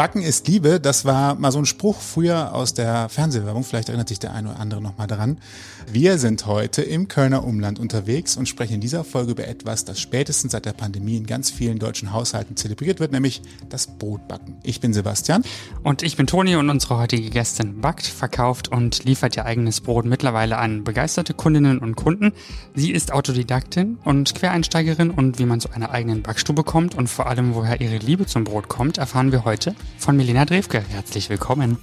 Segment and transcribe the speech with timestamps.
[0.00, 3.64] Backen ist Liebe, das war mal so ein Spruch früher aus der Fernsehwerbung.
[3.64, 5.36] Vielleicht erinnert sich der eine oder andere noch mal daran.
[5.92, 10.00] Wir sind heute im Kölner Umland unterwegs und sprechen in dieser Folge über etwas, das
[10.00, 14.56] spätestens seit der Pandemie in ganz vielen deutschen Haushalten zelebriert wird, nämlich das Brotbacken.
[14.62, 15.42] Ich bin Sebastian.
[15.82, 20.06] Und ich bin Toni und unsere heutige Gästin backt, verkauft und liefert ihr eigenes Brot
[20.06, 22.32] mittlerweile an begeisterte Kundinnen und Kunden.
[22.74, 27.26] Sie ist Autodidaktin und Quereinsteigerin und wie man zu einer eigenen Backstube kommt und vor
[27.26, 30.82] allem woher ihre Liebe zum Brot kommt, erfahren wir heute von Melina Drewke.
[30.88, 31.78] Herzlich willkommen.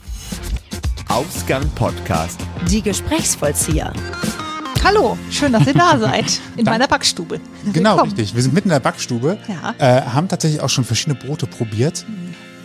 [1.09, 2.39] Ausgang Podcast.
[2.69, 3.93] Die Gesprächsvollzieher.
[4.83, 6.39] Hallo, schön, dass ihr da seid.
[6.55, 7.39] In meiner Backstube.
[7.73, 8.11] Genau, Willkommen.
[8.11, 8.35] richtig.
[8.35, 9.75] Wir sind mitten in der Backstube, Ja.
[9.79, 12.05] äh, haben tatsächlich auch schon verschiedene Brote probiert.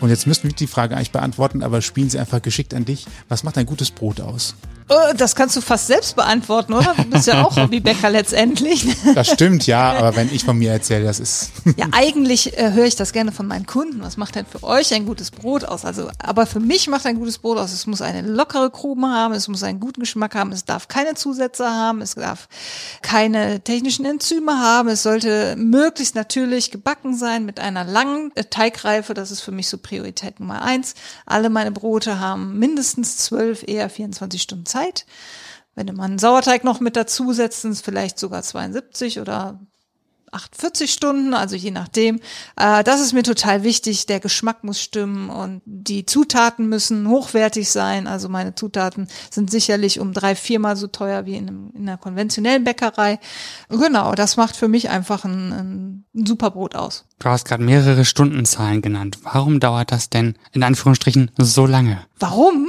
[0.00, 3.06] Und jetzt müssten wir die Frage eigentlich beantworten, aber spielen sie einfach geschickt an dich.
[3.28, 4.56] Was macht ein gutes Brot aus?
[4.88, 6.94] Äh, Das kannst du fast selbst beantworten, oder?
[6.96, 8.86] Du bist ja auch Hobbybäcker letztendlich.
[9.14, 11.50] Das stimmt, ja, aber wenn ich von mir erzähle, das ist.
[11.76, 14.02] Ja, eigentlich äh, höre ich das gerne von meinen Kunden.
[14.02, 15.84] Was macht denn für euch ein gutes Brot aus?
[15.84, 17.72] Also, aber für mich macht ein gutes Brot aus.
[17.72, 21.14] Es muss eine lockere Krume haben, es muss einen guten Geschmack haben, es darf keine
[21.14, 22.48] Zusätze haben, es darf
[23.00, 29.14] keine technischen Enzyme haben, es sollte möglichst natürlich gebacken sein mit einer langen äh, Teigreife.
[29.14, 30.94] Das ist für mich so Priorität Nummer eins.
[31.24, 34.81] Alle meine Brote haben mindestens zwölf, eher 24 Stunden Zeit.
[35.74, 39.58] Wenn du mal einen Sauerteig noch mit dazu setzt, sind es vielleicht sogar 72 oder
[40.32, 42.18] 48 Stunden, also je nachdem.
[42.56, 44.06] Äh, das ist mir total wichtig.
[44.06, 48.06] Der Geschmack muss stimmen und die Zutaten müssen hochwertig sein.
[48.06, 51.98] Also meine Zutaten sind sicherlich um drei, viermal so teuer wie in, einem, in einer
[51.98, 53.20] konventionellen Bäckerei.
[53.68, 57.04] Genau, das macht für mich einfach ein, ein, ein super Brot aus.
[57.18, 59.18] Du hast gerade mehrere Stundenzahlen genannt.
[59.22, 62.06] Warum dauert das denn in Anführungsstrichen so lange?
[62.18, 62.68] Warum?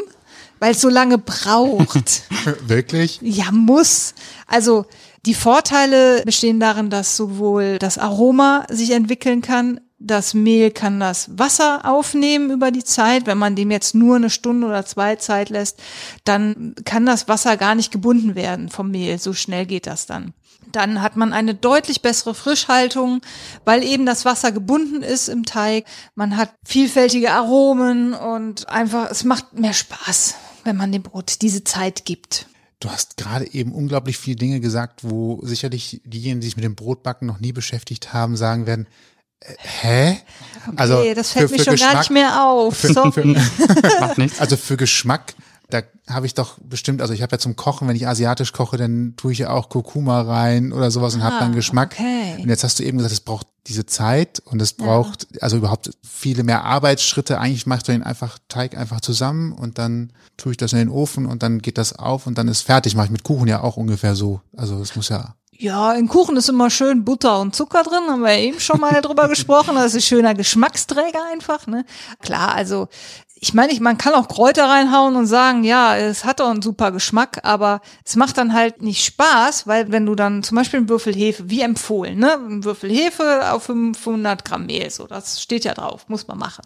[0.63, 2.23] Weil es so lange braucht.
[2.67, 3.19] Wirklich?
[3.21, 4.13] Ja, muss.
[4.47, 4.85] Also
[5.25, 11.37] die Vorteile bestehen darin, dass sowohl das Aroma sich entwickeln kann, das Mehl kann das
[11.37, 13.25] Wasser aufnehmen über die Zeit.
[13.25, 15.81] Wenn man dem jetzt nur eine Stunde oder zwei Zeit lässt,
[16.23, 19.19] dann kann das Wasser gar nicht gebunden werden vom Mehl.
[19.19, 20.33] So schnell geht das dann.
[20.71, 23.19] Dann hat man eine deutlich bessere Frischhaltung,
[23.65, 25.83] weil eben das Wasser gebunden ist im Teig.
[26.15, 31.63] Man hat vielfältige Aromen und einfach, es macht mehr Spaß, wenn man dem Brot diese
[31.63, 32.47] Zeit gibt.
[32.79, 36.75] Du hast gerade eben unglaublich viele Dinge gesagt, wo sicherlich diejenigen, die sich mit dem
[36.75, 38.87] Brotbacken noch nie beschäftigt haben, sagen werden,
[39.39, 40.17] äh, hä?
[40.75, 42.81] Also Okay, das fällt für- mir für schon gar nicht mehr auf.
[42.81, 43.37] Sorry.
[44.01, 44.39] Macht nichts.
[44.41, 45.33] Also für Geschmack,
[45.73, 48.77] da habe ich doch bestimmt, also ich habe ja zum Kochen, wenn ich asiatisch koche,
[48.77, 51.95] dann tue ich ja auch Kurkuma rein oder sowas und habe dann Geschmack.
[51.99, 52.41] okay.
[52.41, 55.91] Und jetzt hast du eben gesagt, es braucht diese Zeit und es braucht also überhaupt
[56.03, 57.39] viele mehr Arbeitsschritte.
[57.39, 60.89] Eigentlich machst du den einfach Teig einfach zusammen und dann tue ich das in den
[60.89, 62.95] Ofen und dann geht das auf und dann ist fertig.
[62.95, 64.41] Mache ich mit Kuchen ja auch ungefähr so.
[64.55, 68.21] Also es muss ja Ja, in Kuchen ist immer schön Butter und Zucker drin, haben
[68.21, 69.75] wir ja eben schon mal drüber gesprochen.
[69.75, 71.85] Das ist ein schöner Geschmacksträger einfach, ne?
[72.21, 72.89] Klar, also
[73.43, 76.61] ich meine, ich, man kann auch Kräuter reinhauen und sagen, ja, es hat doch einen
[76.61, 80.77] super Geschmack, aber es macht dann halt nicht Spaß, weil wenn du dann zum Beispiel
[80.77, 85.41] einen Würfel Hefe, wie empfohlen, ne, ein Würfel Hefe auf 500 Gramm Mehl, so, das
[85.41, 86.61] steht ja drauf, muss man machen.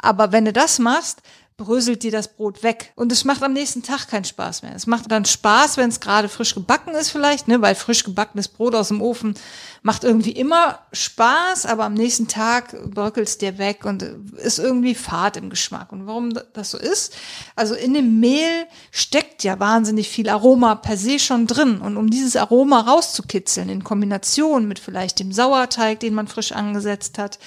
[0.00, 1.22] Aber wenn du das machst,
[1.56, 2.92] bröselt dir das Brot weg.
[2.96, 4.74] Und es macht am nächsten Tag keinen Spaß mehr.
[4.74, 8.48] Es macht dann Spaß, wenn es gerade frisch gebacken ist vielleicht, ne, weil frisch gebackenes
[8.48, 9.34] Brot aus dem Ofen
[9.82, 15.36] macht irgendwie immer Spaß, aber am nächsten Tag bröckelt's dir weg und ist irgendwie fad
[15.36, 15.92] im Geschmack.
[15.92, 17.14] Und warum das so ist?
[17.56, 21.80] Also in dem Mehl steckt ja wahnsinnig viel Aroma per se schon drin.
[21.80, 27.18] Und um dieses Aroma rauszukitzeln in Kombination mit vielleicht dem Sauerteig, den man frisch angesetzt
[27.18, 27.38] hat,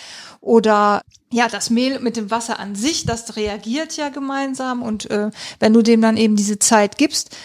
[0.46, 1.02] oder
[1.32, 5.74] ja, das Mehl mit dem Wasser an sich, das reagiert ja gemeinsam und äh, wenn
[5.74, 7.36] du dem dann eben diese Zeit gibst,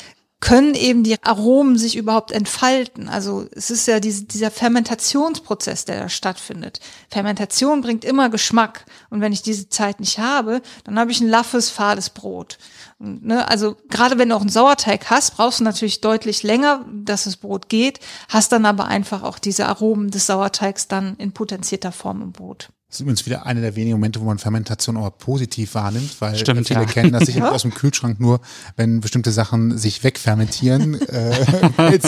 [0.40, 3.08] können eben die Aromen sich überhaupt entfalten.
[3.08, 6.80] Also es ist ja diese, dieser Fermentationsprozess, der da stattfindet.
[7.10, 11.28] Fermentation bringt immer Geschmack und wenn ich diese Zeit nicht habe, dann habe ich ein
[11.28, 12.58] laffes, fades Brot.
[12.98, 16.86] Und, ne, also gerade wenn du auch einen Sauerteig hast, brauchst du natürlich deutlich länger,
[16.90, 21.32] dass das Brot geht, hast dann aber einfach auch diese Aromen des Sauerteigs dann in
[21.32, 22.70] potenzierter Form im Brot.
[22.90, 26.36] Das ist übrigens wieder einer der wenigen Momente, wo man Fermentation aber positiv wahrnimmt, weil
[26.36, 26.86] Stimmt, viele ja.
[26.86, 28.40] kennen das sicherlich aus dem Kühlschrank nur,
[28.76, 32.00] wenn bestimmte Sachen sich wegfermentieren, äh,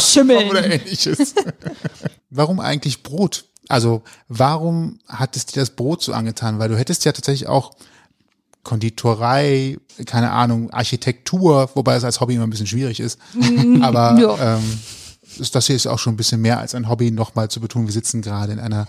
[0.00, 0.48] Schimmeln.
[0.48, 1.34] oder ähnliches.
[2.30, 3.44] warum eigentlich Brot?
[3.68, 6.58] Also warum hat es dir das Brot so angetan?
[6.58, 7.74] Weil du hättest ja tatsächlich auch
[8.62, 13.18] Konditorei, keine Ahnung, Architektur, wobei es als Hobby immer ein bisschen schwierig ist.
[13.82, 14.56] Aber ja.
[14.56, 14.78] ähm,
[15.52, 17.86] das hier ist auch schon ein bisschen mehr als ein Hobby, nochmal zu betonen.
[17.86, 18.86] Wir sitzen gerade in einer,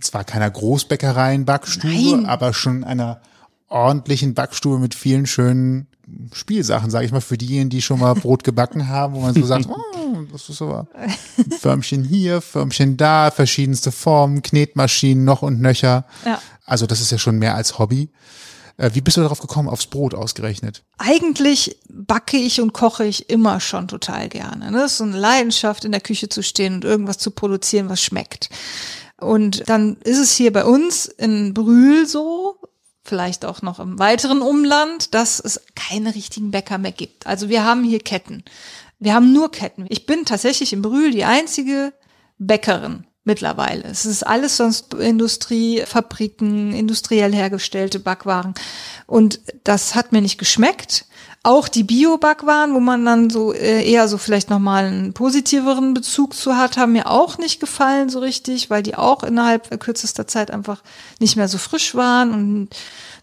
[0.00, 2.26] zwar keiner Großbäckereien-Backstube, Nein.
[2.26, 3.20] aber schon einer
[3.68, 5.86] ordentlichen Backstube mit vielen schönen
[6.32, 9.46] Spielsachen, sage ich mal, für diejenigen, die schon mal Brot gebacken haben, wo man so
[9.46, 10.86] sagt, oh, das ist so
[11.60, 16.04] Förmchen hier, Förmchen da, verschiedenste Formen, Knetmaschinen noch und nöcher.
[16.24, 16.40] Ja.
[16.64, 18.10] Also das ist ja schon mehr als Hobby.
[18.76, 20.82] Äh, Wie bist du darauf gekommen, aufs Brot ausgerechnet?
[20.98, 24.70] Eigentlich backe ich und koche ich immer schon total gerne.
[24.70, 24.78] Ne?
[24.78, 28.02] Das ist so eine Leidenschaft, in der Küche zu stehen und irgendwas zu produzieren, was
[28.02, 28.48] schmeckt.
[29.20, 32.56] Und dann ist es hier bei uns in Brühl so,
[33.04, 37.26] vielleicht auch noch im weiteren Umland, dass es keine richtigen Bäcker mehr gibt.
[37.26, 38.44] Also wir haben hier Ketten.
[38.98, 39.86] Wir haben nur Ketten.
[39.88, 41.92] Ich bin tatsächlich in Brühl die einzige
[42.38, 43.84] Bäckerin mittlerweile.
[43.84, 48.54] Es ist alles sonst Industrie, Fabriken, industriell hergestellte Backwaren.
[49.06, 51.06] Und das hat mir nicht geschmeckt.
[51.42, 56.34] Auch die Bio-Backwaren, wo man dann so äh, eher so vielleicht nochmal einen positiveren Bezug
[56.34, 60.50] zu hat, haben mir auch nicht gefallen so richtig, weil die auch innerhalb kürzester Zeit
[60.50, 60.82] einfach
[61.18, 62.68] nicht mehr so frisch waren und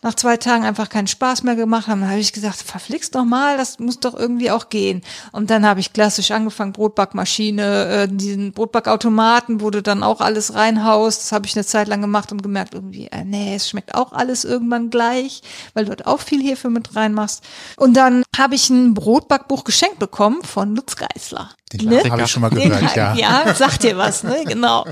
[0.01, 2.01] nach zwei Tagen einfach keinen Spaß mehr gemacht haben.
[2.01, 5.01] Dann habe ich gesagt, verflixt doch mal, das muss doch irgendwie auch gehen.
[5.31, 10.53] Und dann habe ich klassisch angefangen, Brotbackmaschine, äh, diesen Brotbackautomaten, wo du dann auch alles
[10.53, 11.21] reinhaust.
[11.21, 14.11] Das habe ich eine Zeit lang gemacht und gemerkt, irgendwie, äh, nee, es schmeckt auch
[14.13, 15.41] alles irgendwann gleich,
[15.73, 17.43] weil du dort auch viel Hefe mit reinmachst.
[17.77, 21.49] Und dann habe ich ein Brotbackbuch geschenkt bekommen von Lutz Geisler.
[21.73, 23.13] Den Namen habe ich schon mal gehört, ja.
[23.15, 24.43] Ja, sagt dir was, ne?
[24.45, 24.85] Genau.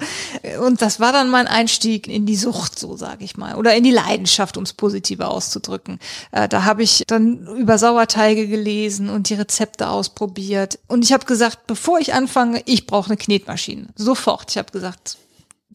[0.61, 3.83] Und das war dann mein Einstieg in die Sucht, so sage ich mal, oder in
[3.83, 5.99] die Leidenschaft, um es positiver auszudrücken.
[6.31, 10.79] Äh, da habe ich dann über Sauerteige gelesen und die Rezepte ausprobiert.
[10.87, 13.87] Und ich habe gesagt, bevor ich anfange, ich brauche eine Knetmaschine.
[13.95, 14.51] Sofort.
[14.51, 15.17] Ich habe gesagt,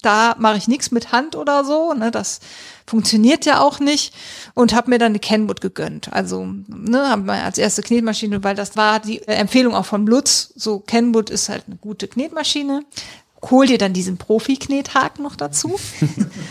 [0.01, 2.39] da mache ich nichts mit Hand oder so, ne, das
[2.91, 4.13] funktioniert ja auch nicht
[4.53, 6.11] und habe mir dann eine Kenwood gegönnt.
[6.11, 10.51] Also, ne, habe mir als erste Knetmaschine, weil das war die Empfehlung auch von Lutz,
[10.57, 12.83] so Kenwood ist halt eine gute Knetmaschine.
[13.49, 15.79] Hol dir dann diesen Profi-Knethaken noch dazu.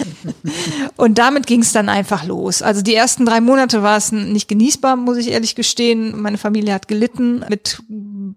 [0.96, 2.62] und damit ging es dann einfach los.
[2.62, 6.20] Also die ersten drei Monate war es nicht genießbar, muss ich ehrlich gestehen.
[6.20, 7.82] Meine Familie hat gelitten mit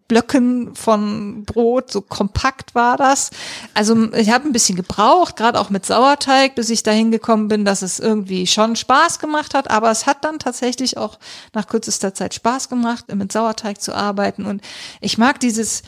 [0.07, 3.31] Blöcken von Brot, so kompakt war das.
[3.73, 7.65] Also ich habe ein bisschen gebraucht, gerade auch mit Sauerteig, bis ich dahin gekommen bin,
[7.65, 9.69] dass es irgendwie schon Spaß gemacht hat.
[9.69, 11.19] Aber es hat dann tatsächlich auch
[11.53, 14.45] nach kürzester Zeit Spaß gemacht, mit Sauerteig zu arbeiten.
[14.45, 14.61] Und
[15.01, 15.83] ich mag dieses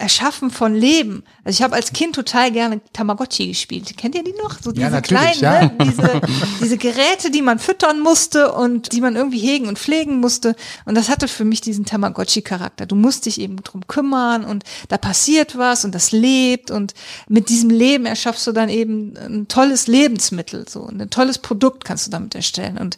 [0.00, 1.24] Erschaffen von Leben.
[1.44, 3.96] Also ich habe als Kind total gerne Tamagotchi gespielt.
[3.96, 4.58] Kennt ihr die noch?
[4.60, 5.60] So diese Ja, kleinen, ja.
[5.62, 5.72] ne?
[5.82, 6.20] diese,
[6.60, 10.56] diese Geräte, die man füttern musste und die man irgendwie hegen und pflegen musste.
[10.86, 12.86] Und das hatte für mich diesen Tamagotchi-Charakter.
[12.86, 16.94] Du musst dich eben drum kümmern und da passiert was und das lebt und
[17.28, 21.84] mit diesem Leben erschaffst du dann eben ein tolles Lebensmittel, so und ein tolles Produkt
[21.84, 22.78] kannst du damit erstellen.
[22.78, 22.96] Und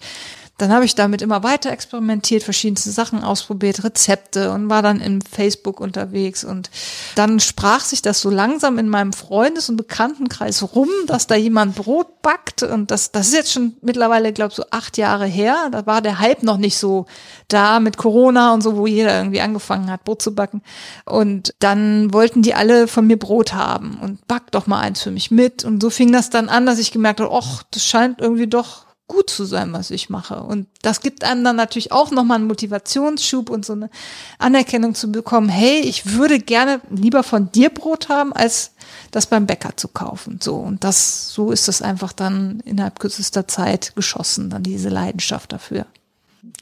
[0.58, 5.20] dann habe ich damit immer weiter experimentiert, verschiedenste Sachen ausprobiert, Rezepte und war dann im
[5.20, 6.44] Facebook unterwegs.
[6.44, 6.70] Und
[7.14, 11.74] dann sprach sich das so langsam in meinem Freundes- und Bekanntenkreis rum, dass da jemand
[11.74, 12.62] Brot backt.
[12.62, 15.68] Und das, das ist jetzt schon mittlerweile, glaube ich, so acht Jahre her.
[15.72, 17.06] Da war der Hype noch nicht so
[17.48, 20.62] da mit Corona und so, wo jeder irgendwie angefangen hat, Brot zu backen.
[21.06, 25.10] Und dann wollten die alle von mir Brot haben und back doch mal eins für
[25.10, 25.64] mich mit.
[25.64, 28.91] Und so fing das dann an, dass ich gemerkt habe, ach, das scheint irgendwie doch
[29.12, 30.42] gut zu sein, was ich mache.
[30.42, 33.90] Und das gibt einem dann natürlich auch nochmal einen Motivationsschub und so eine
[34.38, 38.72] Anerkennung zu bekommen, hey, ich würde gerne lieber von dir Brot haben, als
[39.10, 40.38] das beim Bäcker zu kaufen.
[40.42, 40.56] So.
[40.56, 45.84] Und das, so ist es einfach dann innerhalb kürzester Zeit geschossen, dann diese Leidenschaft dafür.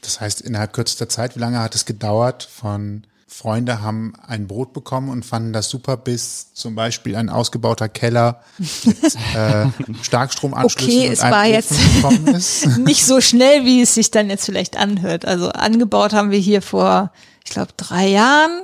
[0.01, 3.03] Das heißt, innerhalb kürzester Zeit, wie lange hat es gedauert von
[3.33, 8.41] Freunde haben ein Brot bekommen und fanden das super, bis zum Beispiel ein ausgebauter Keller
[8.57, 9.67] mit äh,
[10.01, 14.75] Starkstromanschlüssen Okay, und es war jetzt nicht so schnell, wie es sich dann jetzt vielleicht
[14.75, 15.25] anhört.
[15.25, 17.13] Also angebaut haben wir hier vor,
[17.45, 18.63] ich glaube, drei Jahren.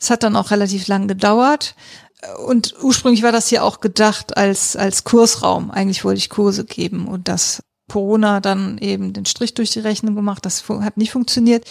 [0.00, 1.74] Es hat dann auch relativ lang gedauert.
[2.46, 5.72] Und ursprünglich war das hier auch gedacht als, als Kursraum.
[5.72, 10.14] Eigentlich wollte ich Kurse geben und das Corona dann eben den Strich durch die Rechnung
[10.14, 10.44] gemacht.
[10.44, 11.64] Das hat nicht funktioniert.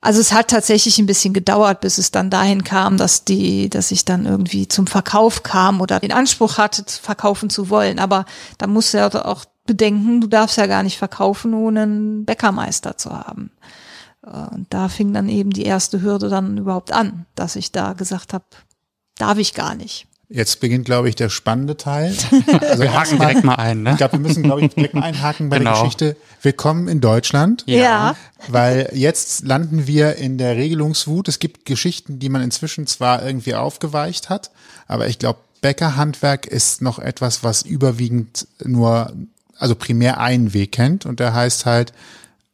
[0.00, 3.90] Also es hat tatsächlich ein bisschen gedauert, bis es dann dahin kam, dass die, dass
[3.90, 7.98] ich dann irgendwie zum Verkauf kam oder den Anspruch hatte, verkaufen zu wollen.
[7.98, 8.26] Aber
[8.58, 12.98] da musst du ja auch bedenken, du darfst ja gar nicht verkaufen, ohne einen Bäckermeister
[12.98, 13.50] zu haben.
[14.22, 17.94] Äh, Und da fing dann eben die erste Hürde dann überhaupt an, dass ich da
[17.94, 18.44] gesagt habe,
[19.16, 20.06] darf ich gar nicht.
[20.28, 22.14] Jetzt beginnt, glaube ich, der spannende Teil.
[22.60, 23.96] Also Wir haken direkt mal ein, Ich ne?
[23.96, 25.82] glaube, wir müssen, glaube ich, direkt mal einhaken bei der Genau.
[25.82, 26.16] Geschichte.
[26.42, 27.62] Willkommen in Deutschland.
[27.66, 28.16] Ja.
[28.48, 31.28] Weil jetzt landen wir in der Regelungswut.
[31.28, 34.50] Es gibt Geschichten, die man inzwischen zwar irgendwie aufgeweicht hat,
[34.86, 39.12] aber ich glaube, Bäckerhandwerk ist noch etwas, was überwiegend nur,
[39.58, 41.06] also primär einen Weg kennt.
[41.06, 41.92] Und der heißt halt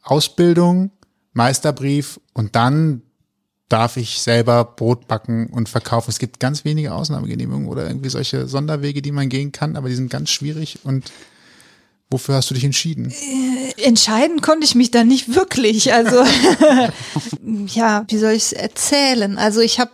[0.02, 0.90] Ausbildung,
[1.32, 3.02] Meisterbrief und dann
[3.70, 6.10] darf ich selber Brot backen und verkaufen.
[6.10, 9.94] Es gibt ganz wenige Ausnahmegenehmigungen oder irgendwie solche Sonderwege, die man gehen kann, aber die
[9.94, 10.80] sind ganz schwierig.
[10.82, 11.12] Und
[12.10, 13.14] wofür hast du dich entschieden?
[13.76, 15.94] Entscheiden konnte ich mich da nicht wirklich.
[15.94, 16.24] Also
[17.66, 19.38] ja, wie soll ich es erzählen?
[19.38, 19.92] Also ich habe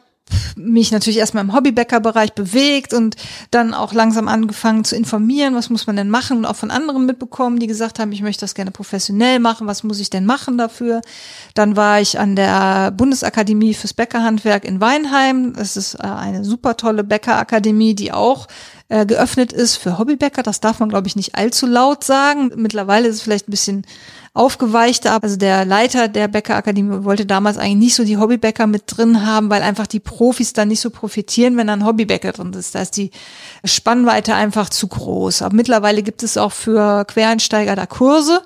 [0.56, 3.16] mich natürlich erstmal im Hobbybäckerbereich bewegt und
[3.50, 7.06] dann auch langsam angefangen zu informieren, was muss man denn machen und auch von anderen
[7.06, 10.58] mitbekommen, die gesagt haben, ich möchte das gerne professionell machen, was muss ich denn machen
[10.58, 11.02] dafür?
[11.54, 15.52] Dann war ich an der Bundesakademie fürs Bäckerhandwerk in Weinheim.
[15.54, 18.48] Das ist äh, eine super tolle Bäckerakademie, die auch
[18.88, 20.42] äh, geöffnet ist für Hobbybäcker.
[20.42, 22.50] Das darf man, glaube ich, nicht allzu laut sagen.
[22.56, 23.86] Mittlerweile ist es vielleicht ein bisschen
[24.36, 25.18] aufgeweichter.
[25.22, 29.50] Also der Leiter der Bäckerakademie wollte damals eigentlich nicht so die Hobbybäcker mit drin haben,
[29.50, 32.74] weil einfach die Profis dann nicht so profitieren, wenn da ein Hobbybäcker drin ist.
[32.74, 33.10] Da ist die
[33.64, 35.42] Spannweite einfach zu groß.
[35.42, 38.42] Aber mittlerweile gibt es auch für Quereinsteiger da Kurse.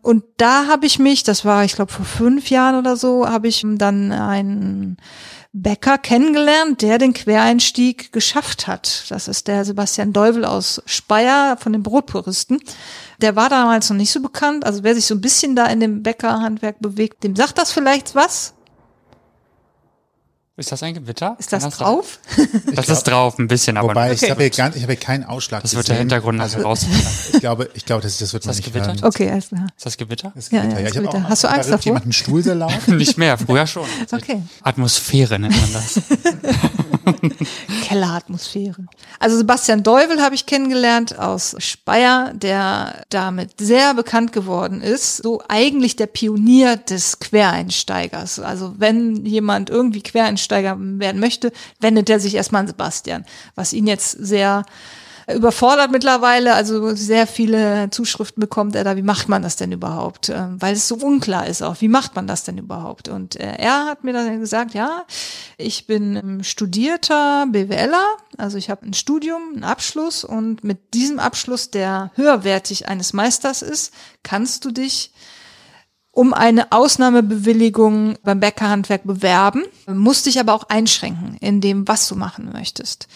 [0.00, 3.48] Und da habe ich mich, das war, ich glaube, vor fünf Jahren oder so, habe
[3.48, 4.96] ich dann einen
[5.62, 9.04] Bäcker kennengelernt, der den Quereinstieg geschafft hat.
[9.08, 12.60] Das ist der Sebastian Deuvel aus Speyer von den Brotpuristen.
[13.22, 14.66] Der war damals noch nicht so bekannt.
[14.66, 18.14] Also wer sich so ein bisschen da in dem Bäckerhandwerk bewegt, dem sagt das vielleicht
[18.14, 18.52] was.
[20.58, 21.36] Ist das ein Gewitter?
[21.38, 22.18] Ist das Kann drauf?
[22.74, 25.24] Das ist drauf, ein bisschen, aber Wobei, noch- ich habe gar- ich habe hier keinen
[25.24, 26.08] Ausschlag das wird der gesehen.
[26.08, 26.86] Hintergrund Also, raus.
[27.34, 29.02] ich glaube, ich glaube, das, das wird man das nicht gewittert?
[29.02, 29.04] hören.
[29.04, 29.66] Okay, alles klar.
[29.76, 30.32] Ist das Gewitter?
[30.34, 30.80] Das Ja, Gewitter.
[30.80, 31.28] ja, ich das habe auch Gewitter.
[31.28, 31.84] Hast du Angst davor?
[31.84, 32.72] jemand einen Stuhl sehr laut.
[32.88, 33.84] Nicht mehr, früher schon.
[34.12, 34.42] Okay.
[34.62, 36.00] Atmosphäre nennt man das.
[37.84, 38.86] Kelleratmosphäre.
[39.18, 45.18] Also Sebastian Deuvel habe ich kennengelernt aus Speyer, der damit sehr bekannt geworden ist.
[45.18, 48.40] So eigentlich der Pionier des Quereinsteigers.
[48.40, 53.24] Also wenn jemand irgendwie Quereinsteiger werden möchte, wendet er sich erstmal an Sebastian.
[53.54, 54.64] Was ihn jetzt sehr
[55.34, 60.28] überfordert mittlerweile, also sehr viele Zuschriften bekommt er da, wie macht man das denn überhaupt?
[60.28, 63.08] Ähm, Weil es so unklar ist auch, wie macht man das denn überhaupt?
[63.08, 65.04] Und äh, er hat mir dann gesagt, ja,
[65.56, 68.06] ich bin ähm, studierter BWLer,
[68.38, 73.62] also ich habe ein Studium, einen Abschluss und mit diesem Abschluss, der höherwertig eines Meisters
[73.62, 73.92] ist,
[74.22, 75.12] kannst du dich
[76.12, 82.14] um eine Ausnahmebewilligung beim Bäckerhandwerk bewerben, musst dich aber auch einschränken in dem, was du
[82.14, 83.06] machen möchtest.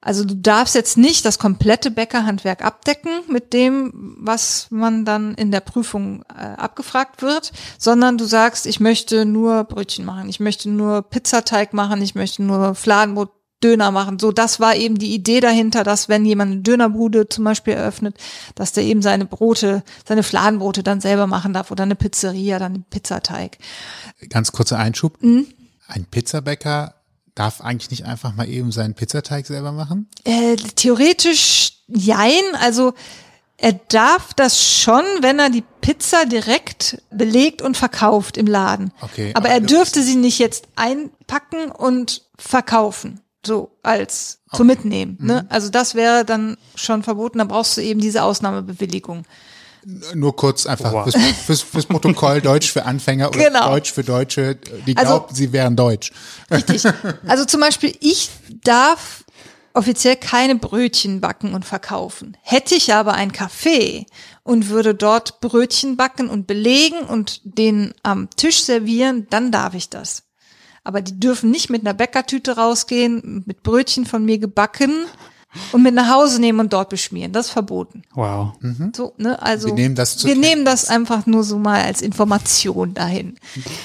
[0.00, 5.50] Also du darfst jetzt nicht das komplette Bäckerhandwerk abdecken mit dem, was man dann in
[5.50, 10.70] der Prüfung äh, abgefragt wird, sondern du sagst, ich möchte nur Brötchen machen, ich möchte
[10.70, 14.18] nur Pizzateig machen, ich möchte nur Fladenbrot, Döner machen.
[14.18, 18.16] So, das war eben die Idee dahinter, dass wenn jemand eine Dönerbude zum Beispiel eröffnet,
[18.54, 22.74] dass der eben seine Brote, seine Fladenbrote dann selber machen darf oder eine Pizzeria, dann
[22.74, 23.58] einen Pizzateig.
[24.30, 25.20] Ganz kurzer Einschub.
[25.22, 25.46] Mhm.
[25.88, 26.94] Ein Pizzabäcker
[27.38, 30.08] darf eigentlich nicht einfach mal eben seinen Pizzateig selber machen?
[30.24, 32.94] Äh, theoretisch jein, also
[33.56, 38.92] er darf das schon, wenn er die Pizza direkt belegt und verkauft im Laden.
[39.00, 43.20] Okay, Aber aber er dürfte sie nicht jetzt einpacken und verkaufen.
[43.44, 45.16] So als zum Mitnehmen.
[45.20, 45.42] Ne?
[45.42, 45.48] Mhm.
[45.48, 47.38] Also das wäre dann schon verboten.
[47.38, 49.24] Da brauchst du eben diese Ausnahmebewilligung.
[50.14, 51.04] Nur kurz einfach Wow.
[51.10, 51.16] fürs,
[51.46, 53.68] fürs, fürs Protokoll Deutsch für Anfänger oder Genau.
[53.70, 54.56] Deutsch für Deutsche,
[54.86, 56.12] die Also- glauben, sie wären Deutsch.
[56.50, 56.84] Richtig.
[57.26, 58.30] Also zum Beispiel, ich
[58.64, 59.24] darf
[59.74, 62.36] offiziell keine Brötchen backen und verkaufen.
[62.42, 64.06] Hätte ich aber ein Café
[64.42, 69.88] und würde dort Brötchen backen und belegen und den am Tisch servieren, dann darf ich
[69.88, 70.24] das.
[70.84, 75.04] Aber die dürfen nicht mit einer Bäckertüte rausgehen, mit Brötchen von mir gebacken
[75.72, 77.32] und mit nach Hause nehmen und dort beschmieren.
[77.32, 78.02] Das ist verboten.
[78.14, 78.52] Wow.
[78.94, 82.94] So, ne, also Wir nehmen das wir nehmen das einfach nur so mal als Information
[82.94, 83.38] dahin.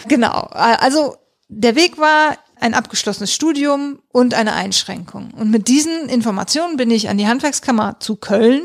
[0.08, 0.42] Genau.
[0.52, 1.16] Also
[1.48, 5.32] der Weg war ein abgeschlossenes Studium und eine Einschränkung.
[5.32, 8.62] Und mit diesen Informationen bin ich an die Handwerkskammer zu Köln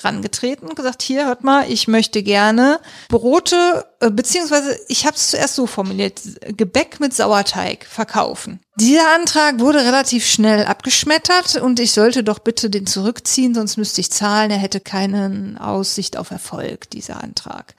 [0.00, 5.30] rangetreten und gesagt, hier hört mal, ich möchte gerne Brote, äh, beziehungsweise ich habe es
[5.30, 6.20] zuerst so formuliert,
[6.56, 8.60] Gebäck mit Sauerteig verkaufen.
[8.76, 14.00] Dieser Antrag wurde relativ schnell abgeschmettert und ich sollte doch bitte den zurückziehen, sonst müsste
[14.00, 14.50] ich zahlen.
[14.50, 17.74] Er hätte keine Aussicht auf Erfolg, dieser Antrag.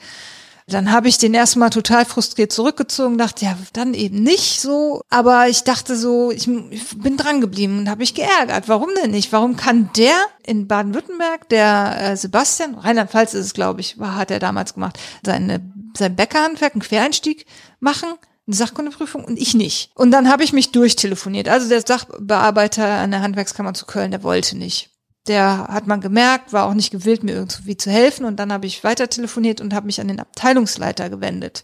[0.67, 5.01] Dann habe ich den erstmal total frustriert zurückgezogen, dachte, ja, dann eben nicht so.
[5.09, 8.67] Aber ich dachte so, ich, ich bin dran geblieben und habe mich geärgert.
[8.67, 9.31] Warum denn nicht?
[9.31, 10.15] Warum kann der
[10.45, 14.99] in Baden-Württemberg, der äh, Sebastian, Rheinland-Pfalz ist es, glaube ich, war, hat er damals gemacht,
[15.25, 15.61] seine,
[15.97, 17.45] sein Bäckerhandwerk, einen Quereinstieg
[17.79, 18.09] machen?
[18.45, 19.91] eine Sachkundeprüfung und ich nicht.
[19.95, 21.47] Und dann habe ich mich durchtelefoniert.
[21.47, 24.92] Also der Sachbearbeiter an der Handwerkskammer zu Köln, der wollte nicht.
[25.27, 28.25] Der hat man gemerkt, war auch nicht gewillt, mir irgendwie zu helfen.
[28.25, 31.63] Und dann habe ich weiter telefoniert und habe mich an den Abteilungsleiter gewendet.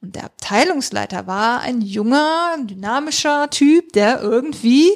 [0.00, 4.90] Und der Abteilungsleiter war ein junger, dynamischer Typ, der irgendwie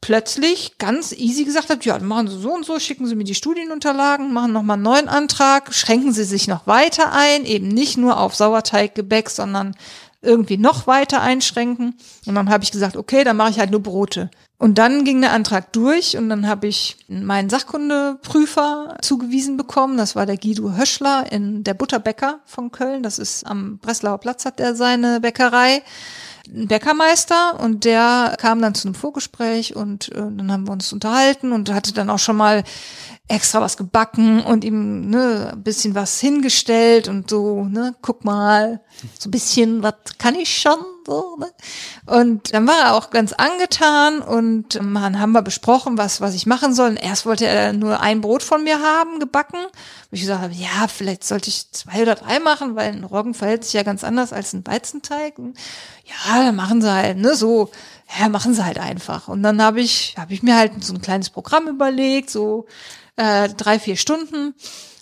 [0.00, 3.34] plötzlich ganz easy gesagt hat, ja, machen Sie so und so, schicken Sie mir die
[3.34, 8.20] Studienunterlagen, machen nochmal einen neuen Antrag, schränken Sie sich noch weiter ein, eben nicht nur
[8.20, 9.74] auf Sauerteiggebäck, sondern
[10.22, 11.96] irgendwie noch weiter einschränken.
[12.26, 14.30] Und dann habe ich gesagt, okay, dann mache ich halt nur Brote.
[14.60, 19.96] Und dann ging der Antrag durch und dann habe ich meinen Sachkundeprüfer zugewiesen bekommen.
[19.96, 23.04] Das war der Guido Höschler in der Butterbäcker von Köln.
[23.04, 25.82] Das ist am Breslauer Platz hat er seine Bäckerei.
[26.52, 30.92] Ein Bäckermeister und der kam dann zu einem Vorgespräch und äh, dann haben wir uns
[30.92, 32.64] unterhalten und hatte dann auch schon mal
[33.28, 38.80] extra was gebacken und ihm ne, ein bisschen was hingestellt und so, ne, guck mal,
[39.18, 41.50] so ein bisschen, was kann ich schon, so, ne?
[42.06, 46.46] Und dann war er auch ganz angetan und dann haben wir besprochen, was, was ich
[46.46, 46.90] machen soll.
[46.90, 49.58] Und erst wollte er nur ein Brot von mir haben, gebacken.
[49.62, 49.72] Und
[50.10, 53.64] ich gesagt habe, ja, vielleicht sollte ich zwei oder drei machen, weil ein Roggen verhält
[53.64, 55.34] sich ja ganz anders als ein Weizenteig.
[55.38, 57.70] Ja, dann machen sie halt, ne, so,
[58.18, 59.28] ja, machen sie halt einfach.
[59.28, 62.66] Und dann habe ich, habe ich mir halt so ein kleines Programm überlegt, so,
[63.18, 64.54] äh, drei, vier Stunden.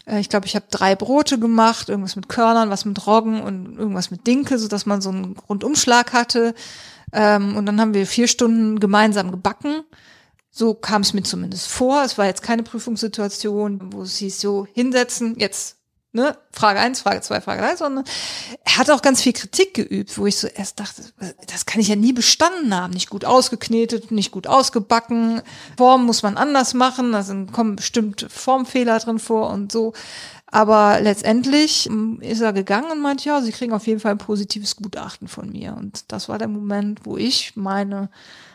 [0.07, 3.79] Äh, ich glaube, ich habe drei Brote gemacht, irgendwas mit Körnern, was mit Roggen und
[3.79, 6.55] irgendwas mit Dinkel, so dass man so einen Rundumschlag hatte.
[7.13, 9.83] Ähm, und dann haben wir vier Stunden gemeinsam gebacken.
[10.51, 12.03] So kam es mir zumindest vor.
[12.03, 15.76] Es war jetzt keine Prüfungssituation, wo es hieß, so hinsetzen, jetzt
[16.17, 18.05] ne, Frage eins, Frage zwei, Frage drei, sondern
[18.65, 21.03] er hat auch ganz viel Kritik geübt, wo ich so erst dachte,
[21.47, 22.93] das kann ich ja nie bestanden haben.
[22.93, 25.43] Nicht gut ausgeknetet, nicht gut ausgebacken.
[25.77, 29.93] Form muss man anders machen, da sind, kommen bestimmt Formfehler drin vor und so.
[30.47, 34.19] Aber letztendlich hm, ist er gegangen und meinte, ja, sie kriegen auf jeden Fall ein
[34.19, 35.77] positives Gutachten von mir.
[35.77, 38.11] Und das war der Moment, wo ich meine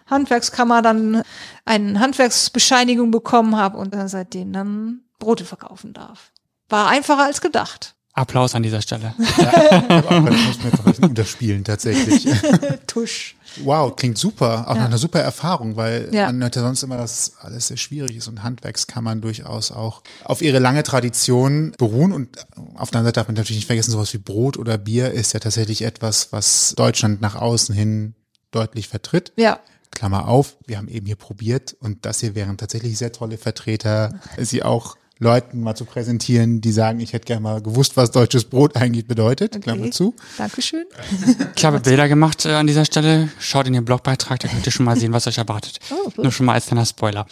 [0.07, 1.21] Handwerkskammer dann
[1.65, 6.31] eine Handwerksbescheinigung bekommen habe und seitdem dann Brote verkaufen darf.
[6.71, 7.95] War einfacher als gedacht.
[8.13, 9.13] Applaus an dieser Stelle.
[9.37, 12.27] Ja, aber das muss man jetzt ein bisschen unterspielen, tatsächlich.
[12.87, 13.35] Tusch.
[13.63, 14.65] Wow, klingt super.
[14.67, 14.81] Auch Ja.
[14.81, 16.25] noch eine super Erfahrung, weil Ja.
[16.27, 20.41] man hört ja sonst immer, dass alles sehr schwierig ist und Handwerkskammern durchaus auch auf
[20.41, 22.11] ihre lange Tradition beruhen.
[22.11, 25.11] Und auf der anderen Seite darf man natürlich nicht vergessen, sowas wie Brot oder Bier
[25.11, 28.15] ist ja tatsächlich etwas, was Deutschland nach außen hin
[28.51, 29.31] deutlich vertritt.
[29.37, 29.59] Ja.
[29.91, 34.13] Klammer auf, wir haben eben hier probiert und das hier wären tatsächlich sehr tolle Vertreter,
[34.37, 38.43] sie auch Leuten mal zu präsentieren, die sagen, ich hätte gerne mal gewusst, was deutsches
[38.43, 39.61] Brot eigentlich bedeutet.
[39.61, 40.15] Klammer zu.
[40.35, 40.85] Dankeschön.
[41.55, 43.29] Ich habe Bilder gemacht äh, an dieser Stelle.
[43.39, 45.79] Schaut in den Blogbeitrag, da könnt ihr schon mal sehen, was euch erwartet.
[45.91, 46.09] Oh.
[46.17, 47.27] Nur schon mal als kleiner Spoiler.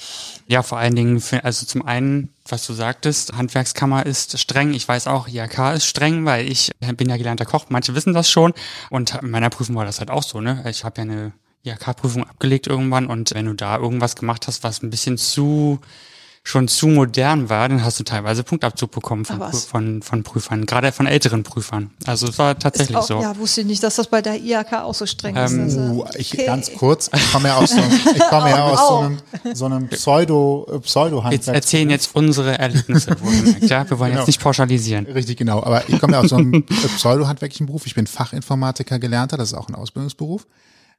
[0.48, 4.76] Ja, vor allen Dingen, für, also zum einen, was du sagtest, Handwerkskammer ist streng.
[4.76, 7.66] Ich weiß auch, IHK ist streng, weil ich bin ja gelernter Koch.
[7.70, 8.54] Manche wissen das schon.
[8.92, 10.64] Und in meiner Prüfung war das halt auch so, ne?
[10.70, 11.32] Ich habe ja eine
[11.66, 15.80] IHK-Prüfung abgelegt irgendwann und wenn du da irgendwas gemacht hast, was ein bisschen zu
[16.50, 19.52] schon zu modern war, dann hast du teilweise Punktabzug bekommen von, Ach.
[19.54, 21.92] Prü- von, von Prüfern, gerade von älteren Prüfern.
[22.08, 23.22] Also es war Ist tatsächlich auch, so.
[23.22, 25.52] Ja, wusste ich nicht, dass das bei der IHK auch so streng ist.
[25.52, 26.46] Ähm, Also, Uh, ich okay.
[26.48, 27.78] ganz kurz, ich komme ja aus so,
[28.16, 29.18] ich komme ja aus so einem,
[29.56, 33.16] so einem Pseudo äh, Pseudo Jetzt erzählen jetzt unsere Erlebnisse,
[33.62, 33.88] ja.
[33.90, 34.22] Wir wollen Genau.
[34.22, 35.06] jetzt nicht pauschalisieren.
[35.06, 35.62] Richtig, genau.
[35.64, 36.62] Aber ich komme ja aus so einem äh,
[36.98, 37.86] pseudo-handwerklichen Beruf.
[37.86, 40.48] Ich bin Fachinformatiker gelernter, das ist auch ein Ausbildungsberuf.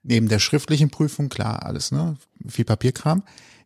[0.04, 2.16] Neben der schriftlichen Prüfung, klar, alles, ne?
[2.48, 3.22] Viel Papierkram.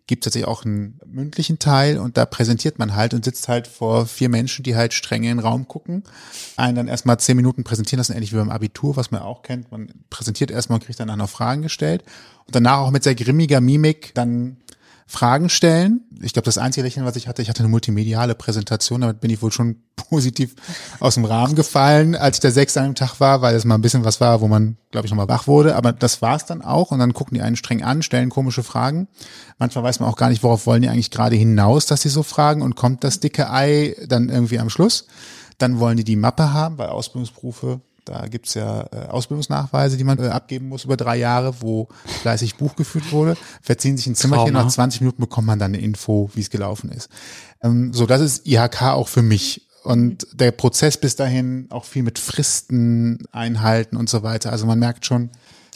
[0.06, 4.04] Gibt tatsächlich auch einen mündlichen Teil und da präsentiert man halt und sitzt halt vor
[4.06, 6.04] vier Menschen, die halt streng in den Raum gucken.
[6.56, 9.70] Einen dann erstmal zehn Minuten präsentieren lassen, ähnlich wie beim Abitur, was man auch kennt.
[9.70, 12.04] Man präsentiert erstmal und kriegt dann auch noch Fragen gestellt.
[12.46, 14.58] Und danach auch mit sehr grimmiger Mimik dann
[15.06, 16.00] Fragen stellen.
[16.22, 19.30] Ich glaube, das einzige Lächeln, was ich hatte, ich hatte eine multimediale Präsentation, damit bin
[19.30, 20.54] ich wohl schon positiv
[20.98, 23.74] aus dem Rahmen gefallen, als ich der Sechste an dem Tag war, weil es mal
[23.74, 25.76] ein bisschen was war, wo man, glaube ich, nochmal wach wurde.
[25.76, 26.90] Aber das war's dann auch.
[26.90, 29.08] Und dann gucken die einen streng an, stellen komische Fragen.
[29.58, 32.22] Manchmal weiß man auch gar nicht, worauf wollen die eigentlich gerade hinaus, dass sie so
[32.22, 32.62] fragen.
[32.62, 35.06] Und kommt das dicke Ei dann irgendwie am Schluss?
[35.58, 40.18] Dann wollen die die Mappe haben, weil Ausbildungsberufe, da gibt's ja äh, Ausbildungsnachweise, die man
[40.18, 41.88] äh, abgeben muss über drei Jahre, wo
[42.22, 43.36] fleißig Buch geführt wurde.
[43.62, 44.64] Verziehen sich ein Zimmerchen, Trauma.
[44.64, 47.08] nach 20 Minuten bekommt man dann eine Info, wie es gelaufen ist.
[47.62, 49.68] Ähm, so, das ist IHK auch für mich.
[49.82, 54.50] Und der Prozess bis dahin auch viel mit Fristen einhalten und so weiter.
[54.50, 55.30] Also man merkt schon,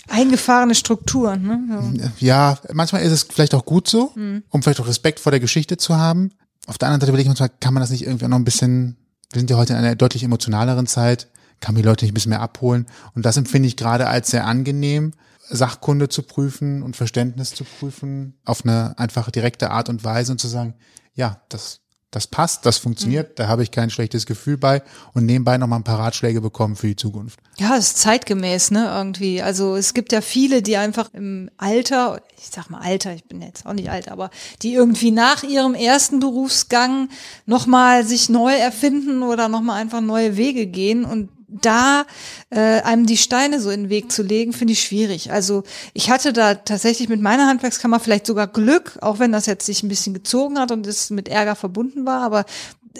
[0.09, 1.43] Eingefahrene Strukturen.
[1.43, 2.13] Ne?
[2.19, 4.15] ja, manchmal ist es vielleicht auch gut so,
[4.49, 6.31] um vielleicht auch Respekt vor der Geschichte zu haben.
[6.67, 8.45] Auf der anderen Seite überlege ich manchmal, kann man das nicht irgendwie auch noch ein
[8.45, 8.97] bisschen,
[9.31, 11.29] wir sind ja heute in einer deutlich emotionaleren Zeit,
[11.61, 12.87] kann die Leute nicht ein bisschen mehr abholen.
[13.15, 15.13] Und das empfinde ich gerade als sehr angenehm,
[15.51, 20.39] Sachkunde zu prüfen und Verständnis zu prüfen auf eine einfache, direkte Art und Weise und
[20.39, 20.75] zu sagen,
[21.15, 24.83] ja, das, das passt, das funktioniert, da habe ich kein schlechtes Gefühl bei
[25.15, 27.41] und nebenbei nochmal ein paar Ratschläge bekommen für die Zukunft.
[27.59, 29.43] Ja, es ist zeitgemäß, ne, irgendwie.
[29.43, 33.41] Also es gibt ja viele, die einfach im Alter, ich sag mal Alter, ich bin
[33.43, 34.31] jetzt auch nicht alt, aber
[34.63, 37.09] die irgendwie nach ihrem ersten Berufsgang
[37.47, 42.05] nochmal sich neu erfinden oder nochmal einfach neue Wege gehen und da
[42.51, 45.33] äh, einem die Steine so in den Weg zu legen, finde ich schwierig.
[45.33, 49.67] Also ich hatte da tatsächlich mit meiner Handwerkskammer vielleicht sogar Glück, auch wenn das jetzt
[49.67, 52.45] sich ein bisschen gezogen hat und es mit Ärger verbunden war, aber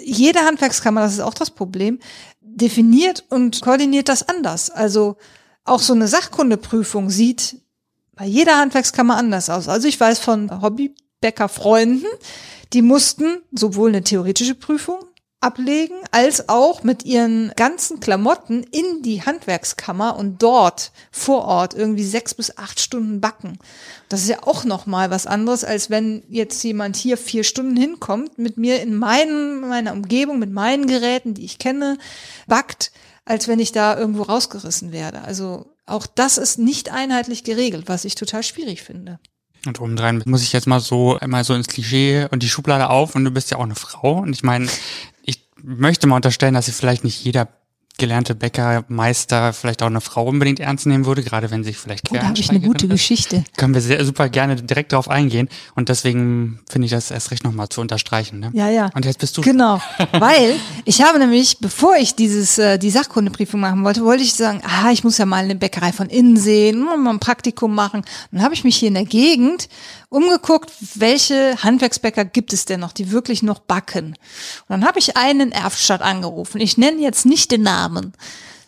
[0.01, 1.99] jede Handwerkskammer, das ist auch das Problem,
[2.41, 4.69] definiert und koordiniert das anders.
[4.69, 5.17] Also
[5.63, 7.57] auch so eine Sachkundeprüfung sieht
[8.15, 9.67] bei jeder Handwerkskammer anders aus.
[9.67, 12.09] Also ich weiß von Hobbybäckerfreunden,
[12.73, 14.99] die mussten sowohl eine theoretische Prüfung
[15.41, 22.03] ablegen, als auch mit ihren ganzen Klamotten in die Handwerkskammer und dort vor Ort irgendwie
[22.03, 23.57] sechs bis acht Stunden backen.
[24.09, 27.77] Das ist ja auch noch mal was anderes, als wenn jetzt jemand hier vier Stunden
[27.77, 31.97] hinkommt, mit mir in meinen, meiner Umgebung, mit meinen Geräten, die ich kenne,
[32.47, 32.91] backt,
[33.23, 35.21] als wenn ich da irgendwo rausgerissen werde.
[35.21, 39.19] Also auch das ist nicht einheitlich geregelt, was ich total schwierig finde.
[39.65, 43.15] Und obendrein muss ich jetzt mal so einmal so ins Klischee und die Schublade auf
[43.15, 44.19] und du bist ja auch eine Frau.
[44.19, 44.67] Und ich meine,
[45.23, 47.47] ich möchte mal unterstellen, dass sie vielleicht nicht jeder
[47.99, 52.15] gelernte Bäckermeister vielleicht auch eine Frau unbedingt ernst nehmen würde, gerade wenn sich vielleicht Oh,
[52.15, 52.91] da habe ich eine gute ist.
[52.91, 53.43] Geschichte.
[53.57, 57.43] Können wir sehr super gerne direkt darauf eingehen und deswegen finde ich das erst recht
[57.43, 58.39] nochmal zu unterstreichen.
[58.39, 58.49] Ne?
[58.53, 58.89] Ja, ja.
[58.95, 59.81] Und jetzt bist du Genau,
[60.13, 64.61] weil ich habe nämlich, bevor ich dieses äh, die Sachkundeprüfung machen wollte, wollte ich sagen,
[64.65, 68.03] ah, ich muss ja mal eine Bäckerei von innen sehen, mal ein Praktikum machen.
[68.31, 69.69] Dann habe ich mich hier in der Gegend
[70.09, 74.07] umgeguckt, welche Handwerksbäcker gibt es denn noch, die wirklich noch backen.
[74.07, 76.59] Und dann habe ich einen in Erftstadt angerufen.
[76.59, 78.13] Ich nenne jetzt nicht den Namen.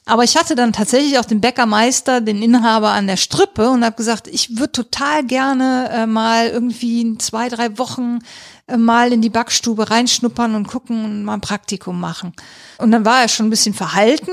[0.05, 3.95] Aber ich hatte dann tatsächlich auch den Bäckermeister, den Inhaber an der Strippe und habe
[3.95, 8.19] gesagt, ich würde total gerne äh, mal irgendwie in zwei, drei Wochen
[8.67, 12.33] äh, mal in die Backstube reinschnuppern und gucken und mal ein Praktikum machen.
[12.79, 14.31] Und dann war er schon ein bisschen verhalten.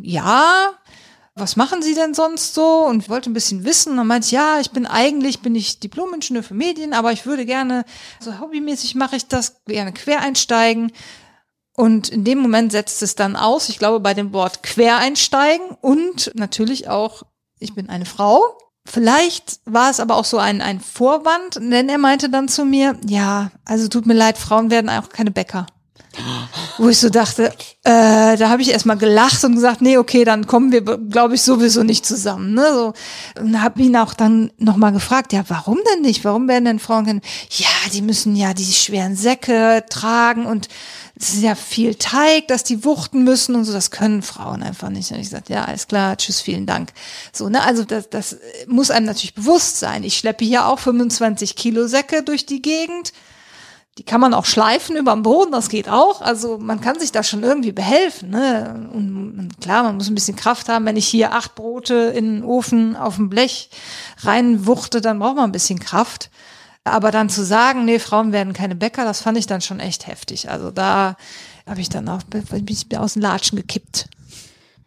[0.00, 0.70] Ja,
[1.34, 2.84] was machen Sie denn sonst so?
[2.84, 3.92] Und wollte ein bisschen wissen.
[3.92, 7.26] Und dann meinte ich, ja, ich bin eigentlich, bin ich Diplom-Ingenieur für Medien, aber ich
[7.26, 7.84] würde gerne,
[8.18, 10.92] so hobbymäßig mache ich das, gerne quer einsteigen.
[11.76, 16.30] Und in dem Moment setzt es dann aus, ich glaube, bei dem Wort Quereinsteigen und
[16.34, 17.22] natürlich auch,
[17.58, 18.42] ich bin eine Frau.
[18.84, 22.98] Vielleicht war es aber auch so ein, ein Vorwand, denn er meinte dann zu mir,
[23.06, 25.66] ja, also tut mir leid, Frauen werden auch keine Bäcker.
[26.78, 27.52] Wo ich so dachte,
[27.84, 31.42] äh, da habe ich erstmal gelacht und gesagt, nee, okay, dann kommen wir, glaube ich,
[31.42, 32.54] sowieso nicht zusammen.
[32.54, 32.66] Ne?
[32.72, 32.92] So,
[33.40, 36.24] und habe ihn auch dann nochmal gefragt, ja, warum denn nicht?
[36.24, 37.20] Warum werden denn Frauen?
[37.50, 40.68] Ja, die müssen ja die schweren Säcke tragen und
[41.20, 44.88] es ist ja viel Teig, dass die wuchten müssen und so, das können Frauen einfach
[44.88, 45.10] nicht.
[45.10, 46.92] Und ich gesagt, ja, alles klar, tschüss, vielen Dank.
[47.30, 50.02] So, ne, also das, das muss einem natürlich bewusst sein.
[50.02, 53.12] Ich schleppe hier auch 25 Kilo Säcke durch die Gegend.
[53.98, 56.22] Die kann man auch schleifen über dem Boden, das geht auch.
[56.22, 58.30] Also man kann sich da schon irgendwie behelfen.
[58.30, 58.88] Ne?
[58.92, 60.86] Und klar, man muss ein bisschen Kraft haben.
[60.86, 63.68] Wenn ich hier acht Brote in den Ofen auf dem Blech
[64.18, 66.30] reinwuchte, dann braucht man ein bisschen Kraft.
[66.84, 70.06] Aber dann zu sagen, nee, Frauen werden keine Bäcker, das fand ich dann schon echt
[70.06, 70.48] heftig.
[70.48, 71.16] Also da
[71.66, 74.08] habe ich dann auch bin ich aus den Latschen gekippt.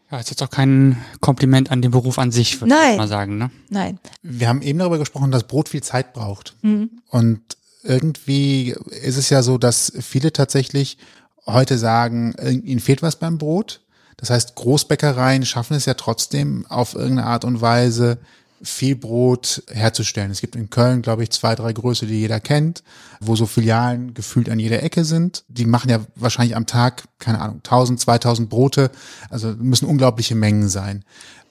[0.10, 2.92] Ja, ist jetzt auch kein Kompliment an den Beruf an sich, würde Nein.
[2.94, 3.38] ich mal sagen.
[3.38, 3.52] Ne?
[3.70, 4.00] Nein.
[4.22, 6.56] Wir haben eben darüber gesprochen, dass Brot viel Zeit braucht.
[6.62, 7.42] Und
[7.84, 10.98] irgendwie ist es ja so, dass viele tatsächlich
[11.46, 13.82] heute sagen, ihnen fehlt was beim Brot.
[14.18, 18.20] Das heißt, Großbäckereien schaffen es ja trotzdem auf irgendeine Art und Weise,
[18.62, 20.32] viel Brot herzustellen.
[20.32, 22.82] Es gibt in Köln, glaube ich, zwei, drei Größe, die jeder kennt,
[23.20, 25.44] wo so Filialen gefühlt an jeder Ecke sind.
[25.50, 28.90] Die machen ja wahrscheinlich am Tag, keine Ahnung, 1000, 2000 Brote.
[29.30, 31.04] Also müssen unglaubliche Mengen sein.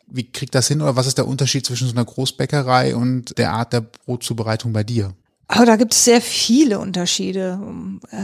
[0.06, 3.52] Wie kriegt das hin oder was ist der Unterschied zwischen so einer Großbäckerei und der
[3.52, 5.14] Art der Brotzubereitung bei dir?
[5.54, 7.60] Aber da gibt es sehr viele Unterschiede.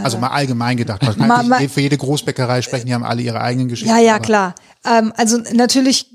[0.03, 1.03] Also mal allgemein gedacht.
[1.03, 3.95] Äh, Ma- ma- Für jede Großbäckerei sprechen, die haben alle ihre eigenen Geschichten.
[3.95, 4.55] Ja, ja, klar.
[4.85, 6.07] Ähm, also natürlich,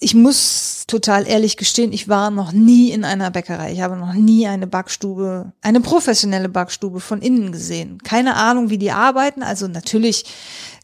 [0.00, 3.72] ich muss total ehrlich gestehen, ich war noch nie in einer Bäckerei.
[3.72, 7.98] Ich habe noch nie eine Backstube, eine professionelle Backstube von innen gesehen.
[8.02, 9.42] Keine Ahnung, wie die arbeiten.
[9.42, 10.24] Also natürlich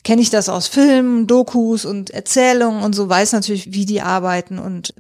[0.04, 4.58] kenne ich das aus Filmen, Dokus und Erzählungen und so, weiß natürlich, wie die arbeiten
[4.58, 4.94] und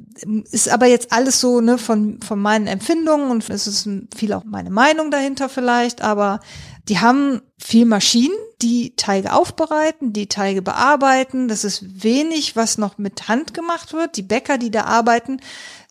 [0.50, 4.44] ist aber jetzt alles so ne, von, von meinen Empfindungen und es ist viel auch
[4.44, 6.40] meine Meinung dahinter vielleicht, aber
[6.88, 11.48] die haben viel Maschinen, die Teige aufbereiten, die Teige bearbeiten.
[11.48, 14.16] Das ist wenig, was noch mit Hand gemacht wird.
[14.16, 15.40] Die Bäcker, die da arbeiten,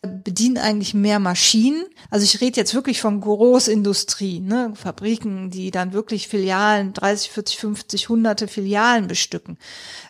[0.02, 1.84] bedienen eigentlich mehr Maschinen.
[2.10, 4.72] Also ich rede jetzt wirklich von Großindustrie, ne?
[4.76, 9.58] Fabriken, die dann wirklich Filialen, 30, 40, 50, hunderte Filialen bestücken.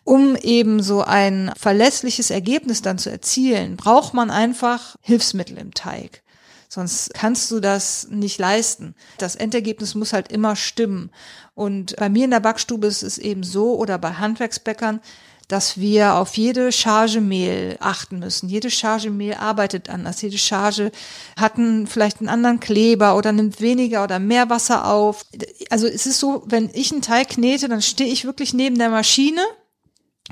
[0.04, 6.22] Um eben so ein verlässliches Ergebnis dann zu erzielen, braucht man einfach Hilfsmittel im Teig.
[6.68, 8.94] Sonst kannst du das nicht leisten.
[9.18, 11.10] Das Endergebnis muss halt immer stimmen.
[11.54, 15.00] Und bei mir in der Backstube ist es eben so oder bei Handwerksbäckern,
[15.48, 18.48] dass wir auf jede Charge Mehl achten müssen.
[18.48, 20.22] Jede Charge Mehl arbeitet anders.
[20.22, 20.90] Jede Charge
[21.38, 25.26] hat einen, vielleicht einen anderen Kleber oder nimmt weniger oder mehr Wasser auf.
[25.68, 28.88] Also es ist so, wenn ich einen Teig knete, dann stehe ich wirklich neben der
[28.88, 29.42] Maschine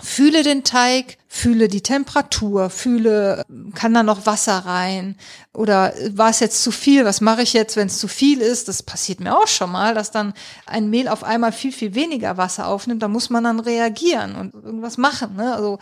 [0.01, 5.17] fühle den Teig, fühle die Temperatur, fühle, kann da noch Wasser rein
[5.55, 7.07] oder war es jetzt zu viel?
[7.07, 8.69] Was mache ich jetzt, wenn es zu viel ist?
[8.69, 10.35] Das passiert mir auch schon mal, dass dann
[10.67, 13.03] ein Mehl auf einmal viel, viel weniger Wasser aufnimmt.
[13.03, 15.37] Da muss man dann reagieren und irgendwas machen.
[15.37, 15.55] Ne?
[15.55, 15.79] Also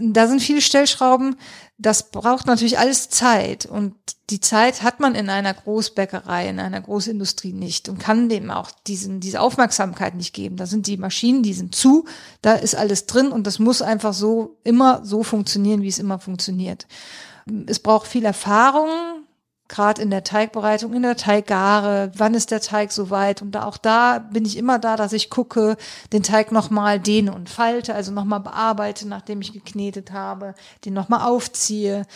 [0.00, 1.34] da sind viele Stellschrauben.
[1.78, 3.94] Das braucht natürlich alles Zeit und
[4.30, 8.70] die Zeit hat man in einer Großbäckerei, in einer Großindustrie nicht und kann dem auch
[8.86, 10.56] diesen, diese Aufmerksamkeit nicht geben.
[10.56, 12.06] Da sind die Maschinen, die sind zu,
[12.40, 16.18] da ist alles drin und das muss einfach so immer so funktionieren, wie es immer
[16.18, 16.86] funktioniert.
[17.66, 18.88] Es braucht viel Erfahrung,
[19.72, 23.40] gerade in der Teigbereitung, in der Teiggare, wann ist der Teig soweit?
[23.40, 25.76] Und da, auch da bin ich immer da, dass ich gucke,
[26.12, 31.26] den Teig nochmal dehne und falte, also nochmal bearbeite, nachdem ich geknetet habe, den nochmal
[31.26, 32.06] aufziehe.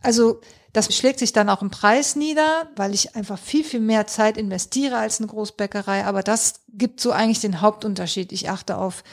[0.00, 0.40] Also
[0.72, 4.38] das schlägt sich dann auch im Preis nieder, weil ich einfach viel, viel mehr Zeit
[4.38, 6.06] investiere als eine Großbäckerei.
[6.06, 8.32] Aber das gibt so eigentlich den Hauptunterschied.
[8.32, 9.04] Ich achte auf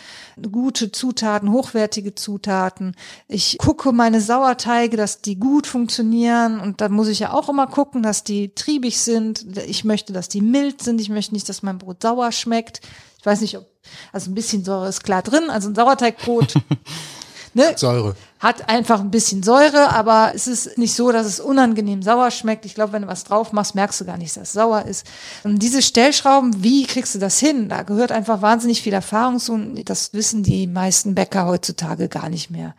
[0.51, 2.95] gute Zutaten, hochwertige Zutaten.
[3.27, 6.61] Ich gucke meine Sauerteige, dass die gut funktionieren.
[6.61, 9.57] Und da muss ich ja auch immer gucken, dass die triebig sind.
[9.67, 11.01] Ich möchte, dass die mild sind.
[11.01, 12.79] Ich möchte nicht, dass mein Brot sauer schmeckt.
[13.19, 13.67] Ich weiß nicht, ob,
[14.13, 15.49] also ein bisschen Säure ist klar drin.
[15.49, 16.53] Also ein Sauerteigbrot
[17.53, 17.73] Ne?
[17.75, 18.15] Säure.
[18.39, 22.65] Hat einfach ein bisschen Säure, aber es ist nicht so, dass es unangenehm sauer schmeckt.
[22.65, 25.05] Ich glaube, wenn du was drauf machst, merkst du gar nicht, dass es sauer ist.
[25.43, 27.67] Und diese Stellschrauben, wie kriegst du das hin?
[27.67, 32.29] Da gehört einfach wahnsinnig viel Erfahrung zu und das wissen die meisten Bäcker heutzutage gar
[32.29, 32.75] nicht mehr.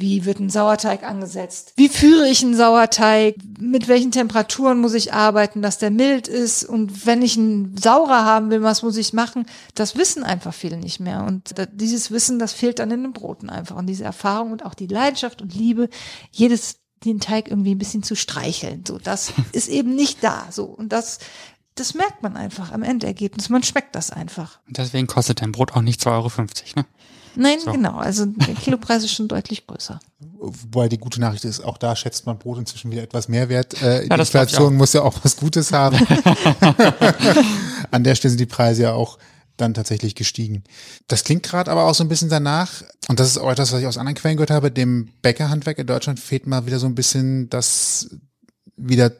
[0.00, 1.72] Wie wird ein Sauerteig angesetzt?
[1.76, 3.36] Wie führe ich einen Sauerteig?
[3.58, 6.64] Mit welchen Temperaturen muss ich arbeiten, dass der mild ist?
[6.64, 9.46] Und wenn ich einen saurer haben will, was muss ich machen?
[9.74, 11.24] Das wissen einfach viele nicht mehr.
[11.24, 13.76] Und dieses Wissen, das fehlt dann in den Broten einfach.
[13.76, 15.88] Und diese Erfahrung und auch die Leidenschaft und Liebe,
[16.30, 18.84] jedes den Teig irgendwie ein bisschen zu streicheln.
[18.86, 20.46] So, das ist eben nicht da.
[20.50, 21.18] So, und das
[21.76, 23.48] das merkt man einfach am Endergebnis.
[23.48, 24.58] Man schmeckt das einfach.
[24.66, 26.30] Und deswegen kostet dein Brot auch nicht 2,50 Euro,
[26.76, 26.86] ne?
[27.34, 27.72] Nein, so.
[27.72, 27.96] genau.
[27.96, 30.00] Also der Kilopreis ist schon deutlich größer.
[30.38, 33.80] Wobei die gute Nachricht ist, auch da schätzt man Brot inzwischen wieder etwas mehr wert.
[33.82, 35.96] Äh, ja, die Inflation muss ja auch was Gutes haben.
[37.90, 39.18] An der Stelle sind die Preise ja auch
[39.56, 40.64] dann tatsächlich gestiegen.
[41.06, 43.80] Das klingt gerade aber auch so ein bisschen danach, und das ist auch etwas, was
[43.80, 46.94] ich aus anderen Quellen gehört habe, dem Bäckerhandwerk in Deutschland fehlt mal wieder so ein
[46.94, 48.16] bisschen das
[48.80, 49.12] wieder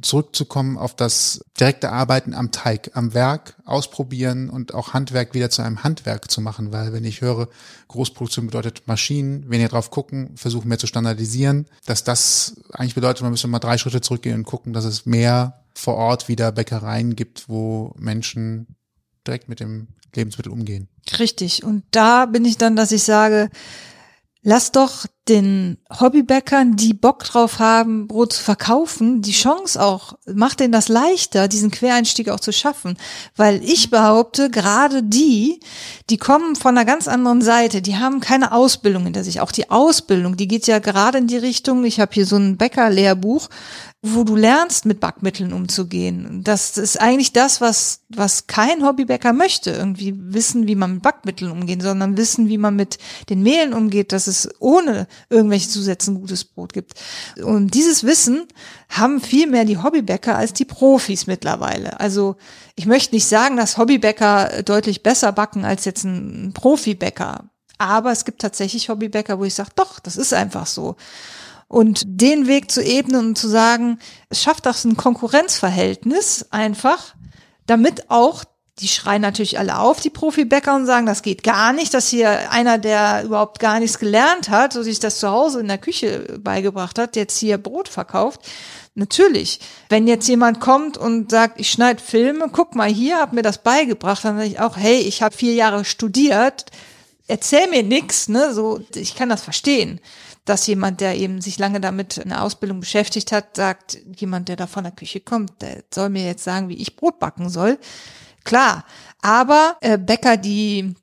[0.00, 5.62] zurückzukommen auf das direkte Arbeiten am Teig, am Werk, ausprobieren und auch Handwerk wieder zu
[5.62, 7.48] einem Handwerk zu machen, weil wenn ich höre,
[7.88, 13.22] Großproduktion bedeutet Maschinen, wenn ihr drauf gucken, versuchen mehr zu standardisieren, dass das eigentlich bedeutet,
[13.22, 17.16] man müsste mal drei Schritte zurückgehen und gucken, dass es mehr vor Ort wieder Bäckereien
[17.16, 18.76] gibt, wo Menschen
[19.26, 20.88] direkt mit dem Lebensmittel umgehen.
[21.18, 21.64] Richtig.
[21.64, 23.50] Und da bin ich dann, dass ich sage,
[24.42, 30.60] lass doch den Hobbybäckern, die Bock drauf haben, Brot zu verkaufen, die Chance auch, macht
[30.60, 32.96] denen das leichter, diesen Quereinstieg auch zu schaffen.
[33.36, 35.60] Weil ich behaupte, gerade die,
[36.08, 39.40] die kommen von einer ganz anderen Seite, die haben keine Ausbildung hinter sich.
[39.40, 42.56] Auch die Ausbildung, die geht ja gerade in die Richtung, ich habe hier so ein
[42.56, 43.48] Bäckerlehrbuch,
[44.00, 46.44] wo du lernst, mit Backmitteln umzugehen.
[46.44, 49.72] Das ist eigentlich das, was, was kein Hobbybäcker möchte.
[49.72, 54.12] Irgendwie wissen, wie man mit Backmitteln umgeht, sondern wissen, wie man mit den Mehlen umgeht,
[54.12, 56.94] dass es ohne irgendwelche Zusätze ein gutes Brot gibt.
[57.42, 58.46] Und dieses Wissen
[58.88, 61.98] haben viel mehr die Hobbybäcker als die Profis mittlerweile.
[61.98, 62.36] Also
[62.76, 67.50] ich möchte nicht sagen, dass Hobbybäcker deutlich besser backen als jetzt ein Profibäcker.
[67.78, 70.96] Aber es gibt tatsächlich Hobbybäcker, wo ich sage, doch, das ist einfach so.
[71.68, 73.98] Und den Weg zu ebnen und zu sagen,
[74.30, 77.14] es schafft das ein Konkurrenzverhältnis einfach,
[77.66, 78.44] damit auch
[78.80, 82.50] die schreien natürlich alle auf, die Profibäcker, und sagen, das geht gar nicht, dass hier
[82.52, 86.38] einer, der überhaupt gar nichts gelernt hat, so sich das zu Hause in der Küche
[86.40, 88.40] beigebracht hat, jetzt hier Brot verkauft.
[88.94, 93.42] Natürlich, wenn jetzt jemand kommt und sagt, ich schneide Filme, guck mal hier, hab mir
[93.42, 96.66] das beigebracht, dann sage ich auch, hey, ich habe vier Jahre studiert,
[97.26, 98.54] erzähl mir nix, ne?
[98.54, 100.00] So, ich kann das verstehen
[100.48, 104.56] dass jemand, der eben sich lange damit in der Ausbildung beschäftigt hat, sagt, jemand, der
[104.56, 107.78] da von der Küche kommt, der soll mir jetzt sagen, wie ich Brot backen soll.
[108.44, 108.84] Klar,
[109.20, 110.94] aber äh, Bäcker, die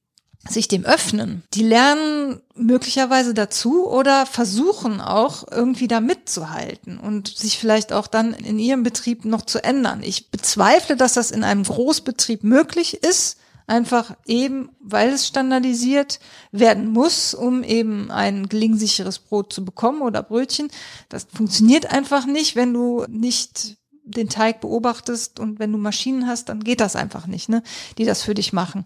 [0.47, 7.57] sich dem öffnen, die lernen möglicherweise dazu oder versuchen auch irgendwie da mitzuhalten und sich
[7.57, 10.01] vielleicht auch dann in ihrem Betrieb noch zu ändern.
[10.03, 16.19] Ich bezweifle, dass das in einem Großbetrieb möglich ist, Einfach eben, weil es standardisiert
[16.51, 20.69] werden muss, um eben ein gelingsicheres Brot zu bekommen oder Brötchen.
[21.09, 26.49] Das funktioniert einfach nicht, wenn du nicht den Teig beobachtest und wenn du Maschinen hast,
[26.49, 27.63] dann geht das einfach nicht, ne,
[27.97, 28.85] die das für dich machen.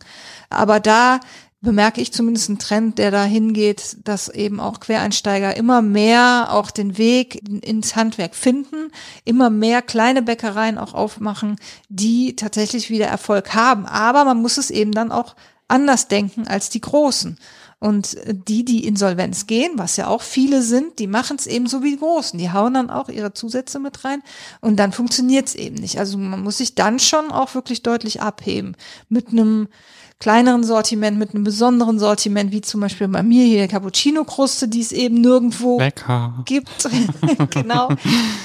[0.50, 1.20] Aber da
[1.62, 6.72] bemerke ich zumindest einen Trend, der dahin geht, dass eben auch Quereinsteiger immer mehr auch
[6.72, 8.92] den Weg ins Handwerk finden,
[9.26, 11.58] immer mehr kleine Bäckereien auch aufmachen,
[11.90, 13.86] die tatsächlich wieder Erfolg haben.
[13.86, 15.36] Aber man muss es eben dann auch
[15.68, 17.38] anders denken als die Großen.
[17.82, 21.82] Und die, die Insolvenz gehen, was ja auch viele sind, die machen es eben so
[21.82, 22.38] wie die Großen.
[22.38, 24.22] Die hauen dann auch ihre Zusätze mit rein
[24.60, 25.98] und dann funktioniert es eben nicht.
[25.98, 28.76] Also man muss sich dann schon auch wirklich deutlich abheben
[29.08, 29.70] mit einem
[30.20, 34.92] kleineren Sortiment, mit einem besonderen Sortiment, wie zum Beispiel bei mir hier Cappuccino-Kruste, die es
[34.92, 36.44] eben nirgendwo Lecker.
[36.46, 36.90] gibt.
[37.52, 37.90] genau.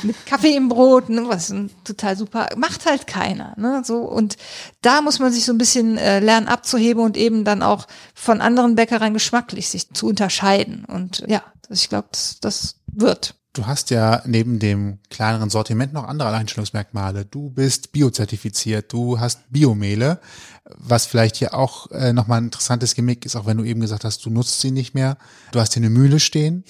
[0.05, 3.55] Mit Kaffee im Brot, ne, was total super, macht halt keiner.
[3.59, 4.37] Ne, so, und
[4.83, 8.41] da muss man sich so ein bisschen äh, lernen abzuheben und eben dann auch von
[8.41, 10.85] anderen Bäckereien geschmacklich sich zu unterscheiden.
[10.85, 13.35] Und ja, ich glaube, das, das wird.
[13.55, 17.25] Du hast ja neben dem kleineren Sortiment noch andere Alleinstellungsmerkmale.
[17.25, 20.19] Du bist biozertifiziert, du hast Biomehle,
[20.65, 24.05] was vielleicht hier auch äh, nochmal ein interessantes Gimmick ist, auch wenn du eben gesagt
[24.05, 25.19] hast, du nutzt sie nicht mehr.
[25.53, 26.65] Du hast hier eine Mühle stehen,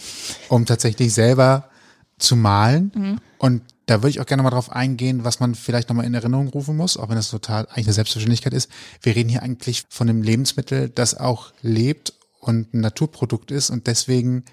[0.49, 1.71] um tatsächlich selber
[2.19, 3.21] zu malen.
[3.39, 6.49] Und da würde ich auch gerne mal drauf eingehen, was man vielleicht nochmal in Erinnerung
[6.49, 8.71] rufen muss, auch wenn das total eigentlich eine Selbstverständlichkeit ist.
[9.03, 13.87] Wir reden hier eigentlich von einem Lebensmittel, das auch lebt und ein Naturprodukt ist und
[13.87, 14.45] deswegen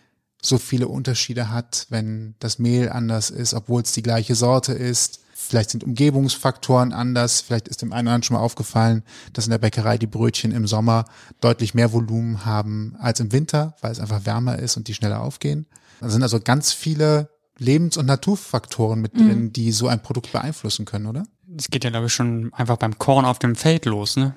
[0.41, 5.20] so viele Unterschiede hat, wenn das Mehl anders ist, obwohl es die gleiche Sorte ist.
[5.51, 7.41] Vielleicht sind Umgebungsfaktoren anders.
[7.41, 10.53] Vielleicht ist dem einen oder anderen schon mal aufgefallen, dass in der Bäckerei die Brötchen
[10.53, 11.03] im Sommer
[11.41, 15.19] deutlich mehr Volumen haben als im Winter, weil es einfach wärmer ist und die schneller
[15.19, 15.65] aufgehen.
[15.99, 20.85] Da sind also ganz viele Lebens- und Naturfaktoren mit drin, die so ein Produkt beeinflussen
[20.85, 21.25] können, oder?
[21.57, 24.35] Es geht ja, glaube ich, schon einfach beim Korn auf dem Feld los, ne?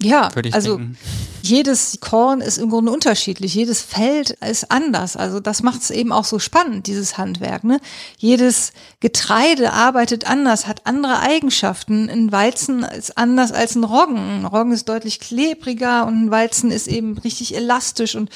[0.00, 0.96] Ja, also denken.
[1.42, 5.16] jedes Korn ist im Grunde unterschiedlich, jedes Feld ist anders.
[5.16, 7.64] Also das macht es eben auch so spannend, dieses Handwerk.
[7.64, 7.80] Ne?
[8.16, 12.08] Jedes Getreide arbeitet anders, hat andere Eigenschaften.
[12.08, 14.18] Ein Weizen ist anders als ein Roggen.
[14.18, 18.14] Ein Roggen ist deutlich klebriger und ein Weizen ist eben richtig elastisch.
[18.14, 18.30] Und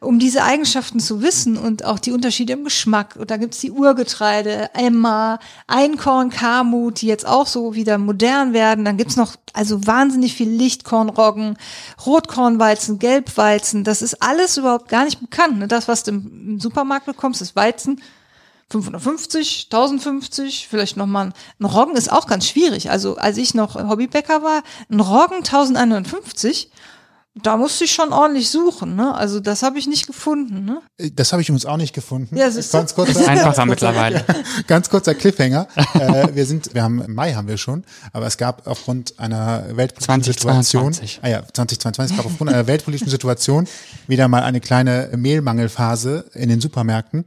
[0.00, 3.70] um diese Eigenschaften zu wissen und auch die Unterschiede im Geschmack, und da gibt's die
[3.70, 8.84] Urgetreide, Emma, Einkorn, Kamut, die jetzt auch so wieder modern werden.
[8.84, 10.48] Dann gibt's noch also wahnsinnig viel
[11.04, 11.56] Lichtkornroggen,
[12.06, 13.84] Rotkornweizen, Gelbweizen.
[13.84, 15.58] Das ist alles überhaupt gar nicht bekannt.
[15.58, 15.68] Ne?
[15.68, 18.00] Das, was du im im Supermarkt bekommst, ist Weizen.
[18.70, 22.90] 550, 1050, vielleicht nochmal ein Roggen ist auch ganz schwierig.
[22.90, 26.70] Also als ich noch Hobbybäcker war, ein Roggen 1150,
[27.42, 28.94] da musste ich schon ordentlich suchen.
[28.94, 29.12] Ne?
[29.12, 30.64] Also das habe ich nicht gefunden.
[30.64, 30.80] Ne?
[31.14, 32.36] Das habe ich übrigens auch nicht gefunden.
[32.36, 32.60] Ja, du?
[32.70, 34.24] ganz kurz, Ist einfacher mittlerweile.
[34.68, 35.66] Ganz kurzer Cliffhanger.
[35.94, 39.64] äh, wir sind, wir haben im Mai haben wir schon, aber es gab aufgrund einer
[39.76, 41.10] weltpolitischen 2022.
[41.10, 43.66] Situation, ah ja, 2022, es gab aufgrund einer weltpolitischen Situation
[44.06, 47.24] wieder mal eine kleine Mehlmangelphase in den Supermärkten.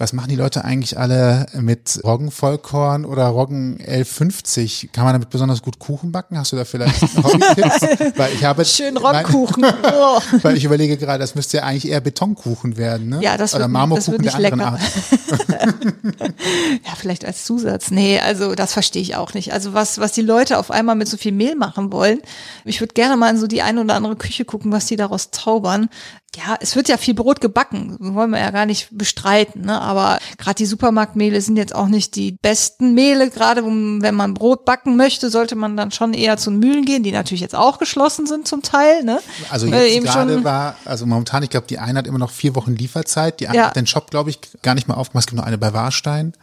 [0.00, 4.90] Was machen die Leute eigentlich alle mit Roggenvollkorn oder Roggen 1150?
[4.92, 6.38] Kann man damit besonders gut Kuchen backen?
[6.38, 7.80] Hast du da vielleicht Hobby-Tipps?
[8.16, 9.64] Weil ich habe Schön Roggenkuchen.
[10.00, 10.20] Oh.
[10.42, 13.20] Weil ich überlege gerade, das müsste ja eigentlich eher Betonkuchen werden, ne?
[13.22, 16.24] Ja, das Oder wird- Marmorkuchen das der wird anderen nicht Art.
[16.86, 17.90] Ja, vielleicht als Zusatz.
[17.90, 19.52] Nee, also das verstehe ich auch nicht.
[19.52, 22.20] Also was, was die Leute auf einmal mit so viel Mehl machen wollen.
[22.64, 25.30] Ich würde gerne mal in so die eine oder andere Küche gucken, was die daraus
[25.30, 25.88] zaubern.
[26.36, 29.80] Ja, es wird ja viel Brot gebacken, wollen wir ja gar nicht bestreiten, ne?
[29.80, 33.30] aber gerade die Supermarktmehle sind jetzt auch nicht die besten Mehle.
[33.30, 37.12] Gerade wenn man Brot backen möchte, sollte man dann schon eher zu Mühlen gehen, die
[37.12, 39.04] natürlich jetzt auch geschlossen sind zum Teil.
[39.04, 39.20] Ne?
[39.50, 42.54] Also jetzt eben gerade war, also momentan, ich glaube, die eine hat immer noch vier
[42.54, 43.68] Wochen Lieferzeit, die andere Ja.
[43.68, 45.24] hat den Shop, glaube ich, gar nicht mal aufgemacht.
[45.24, 46.34] Es gibt noch eine bei Warstein,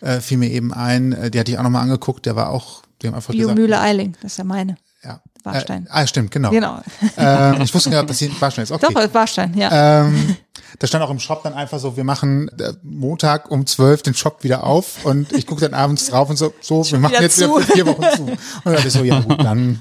[0.00, 2.82] äh, fiel mir eben ein, äh, die hatte ich auch nochmal angeguckt, der war auch,
[3.02, 4.76] die haben einfach gesagt, Biomühle Eiling, das ist ja meine.
[5.04, 5.20] ja.
[5.44, 5.86] Warstein.
[5.86, 6.50] Äh, ah, stimmt, genau.
[6.50, 6.80] Genau.
[7.16, 8.72] Ähm, ich wusste nicht, dass hier Warstein ist.
[8.72, 8.92] Okay.
[8.92, 10.04] Doch, Warstein, ja.
[10.06, 10.36] Ähm,
[10.78, 14.14] da stand auch im Shop dann einfach so, wir machen äh, Montag um zwölf den
[14.14, 17.22] Shop wieder auf und ich gucke dann abends drauf und so, so wir machen wieder
[17.22, 17.60] jetzt wieder zu.
[17.60, 18.22] für vier Wochen zu.
[18.22, 19.80] Und dann dachte ich so, ja gut, dann,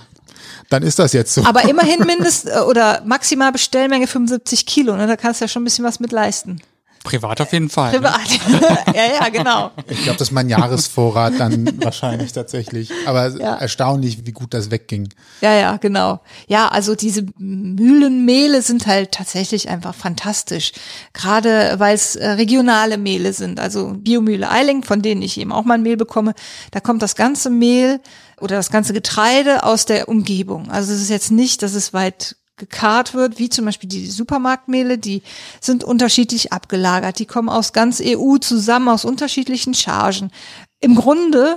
[0.70, 1.46] dann ist das jetzt so.
[1.46, 5.08] Aber immerhin mindest äh, oder maximal Bestellmenge 75 Kilo, ne?
[5.08, 6.62] Da kannst du ja schon ein bisschen was mit leisten.
[7.04, 7.92] Privat auf jeden Fall.
[7.94, 8.00] Ne?
[8.00, 8.86] Privat.
[8.96, 9.72] ja, ja, genau.
[9.88, 12.92] Ich glaube, das ist mein Jahresvorrat dann wahrscheinlich tatsächlich.
[13.06, 13.56] Aber Ja.
[13.56, 15.10] erstaunlich, wie gut das wegging.
[15.42, 16.22] Ja, ja, genau.
[16.48, 20.72] Ja, also diese Mühlenmehle sind halt tatsächlich einfach fantastisch.
[21.14, 23.60] Gerade weil es äh, regionale Mehle sind.
[23.60, 26.34] Also Biomühle Eiling, von denen ich eben auch mal ein Mehl bekomme,
[26.72, 28.00] da kommt das ganze Mehl
[28.40, 30.70] oder das ganze Getreide aus der Umgebung.
[30.72, 35.00] Also es ist jetzt nicht, dass es weit gekarrt wird, wie zum Beispiel die Supermarktmehle,
[35.00, 35.24] die
[35.60, 37.18] sind unterschiedlich abgelagert.
[37.18, 40.32] Die kommen aus ganz EU zusammen, aus unterschiedlichen Chargen.
[40.80, 41.56] Im Grunde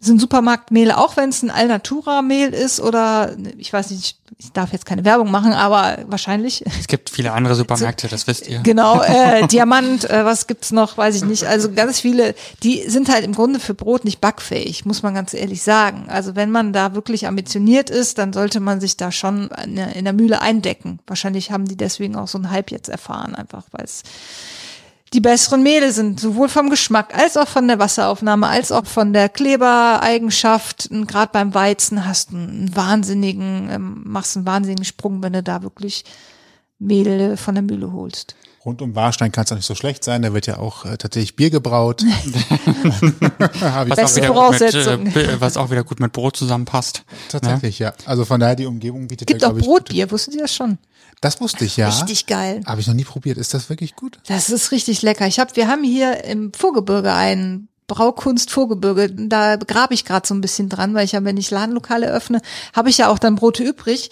[0.00, 4.84] sind Supermarktmehle, auch wenn es ein Alnatura-Mehl ist oder ich weiß nicht, ich darf jetzt
[4.84, 6.64] keine Werbung machen, aber wahrscheinlich.
[6.78, 8.60] Es gibt viele andere Supermärkte, das wisst ihr.
[8.60, 11.44] Genau, äh, Diamant, äh, was gibt's noch, weiß ich nicht.
[11.44, 15.32] Also ganz viele, die sind halt im Grunde für Brot nicht backfähig, muss man ganz
[15.34, 16.06] ehrlich sagen.
[16.08, 19.96] Also wenn man da wirklich ambitioniert ist, dann sollte man sich da schon in der,
[19.96, 20.98] in der Mühle eindecken.
[21.06, 24.02] Wahrscheinlich haben die deswegen auch so einen Hype jetzt erfahren, einfach weil es
[25.14, 29.12] die besseren Mehle sind, sowohl vom Geschmack als auch von der Wasseraufnahme, als auch von
[29.12, 30.88] der Klebereigenschaft.
[30.90, 35.42] Und Gerade beim Weizen hast du einen wahnsinnigen, ähm, machst einen wahnsinnigen Sprung, wenn du
[35.42, 36.04] da wirklich
[36.80, 38.34] Mehl von der Mühle holst.
[38.64, 40.22] Rund um Warstein kann es auch nicht so schlecht sein.
[40.22, 42.02] Da wird ja auch äh, tatsächlich Bier gebraut.
[43.38, 47.04] Was auch, Beste wieder mit, äh, was auch wieder gut mit Brot zusammenpasst.
[47.28, 47.92] tatsächlich, ja.
[48.06, 50.78] Also von daher, die Umgebung bietet Gibt ja, auch ich, Brotbier, wusstet ihr das schon?
[51.24, 51.88] Das wusste ich ja.
[51.88, 52.60] Richtig geil.
[52.66, 53.38] Habe ich noch nie probiert.
[53.38, 54.18] Ist das wirklich gut?
[54.28, 55.26] Das ist richtig lecker.
[55.26, 59.10] Ich hab, wir haben hier im Vorgebirge einen Braukunst Vorgebirge.
[59.12, 62.40] Da grabe ich gerade so ein bisschen dran, weil ich ja, wenn ich Ladenlokale öffne,
[62.74, 64.10] habe ich ja auch dann Brote übrig.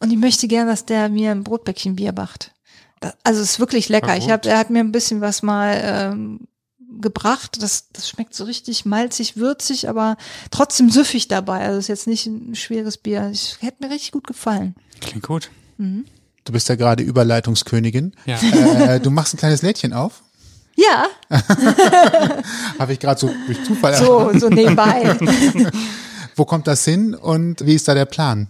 [0.00, 2.52] Und ich möchte gerne, dass der mir ein Brotbäckchen Bier macht.
[3.00, 4.16] Das- Also es ist wirklich lecker.
[4.16, 6.40] Ich hab, er hat mir ein bisschen was mal ähm,
[7.00, 7.62] gebracht.
[7.62, 10.16] Das, das schmeckt so richtig malzig, würzig, aber
[10.50, 11.60] trotzdem süffig dabei.
[11.60, 13.30] Also es ist jetzt nicht ein schweres Bier.
[13.32, 14.74] Ich, hätte mir richtig gut gefallen.
[15.00, 15.50] Klingt gut.
[16.44, 18.12] Du bist ja gerade Überleitungskönigin.
[18.26, 18.38] Ja.
[18.38, 20.22] Äh, du machst ein kleines Lädchen auf.
[20.76, 21.06] Ja,
[22.78, 25.16] Habe ich gerade so durch Zufall so, so nebenbei.
[26.36, 28.48] Wo kommt das hin und wie ist da der Plan?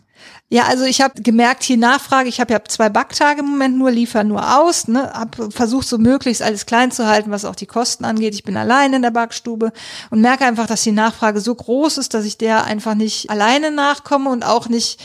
[0.48, 3.90] Ja, also ich habe gemerkt, hier Nachfrage, ich habe ja zwei Backtage im Moment nur,
[3.90, 7.66] liefer nur aus, ne, habe versucht so möglichst alles klein zu halten, was auch die
[7.66, 8.34] Kosten angeht.
[8.34, 9.72] Ich bin alleine in der Backstube
[10.10, 13.70] und merke einfach, dass die Nachfrage so groß ist, dass ich der einfach nicht alleine
[13.70, 15.02] nachkomme und auch nicht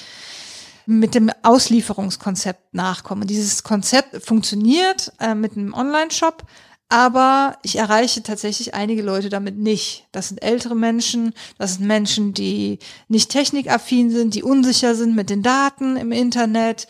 [0.90, 3.28] mit dem Auslieferungskonzept nachkomme.
[3.28, 6.44] Dieses Konzept funktioniert äh, mit einem Online-Shop,
[6.92, 10.08] aber ich erreiche tatsächlich einige Leute damit nicht.
[10.12, 15.30] Das sind ältere Menschen, das sind Menschen, die nicht technikaffin sind, die unsicher sind mit
[15.30, 16.88] den Daten im Internet.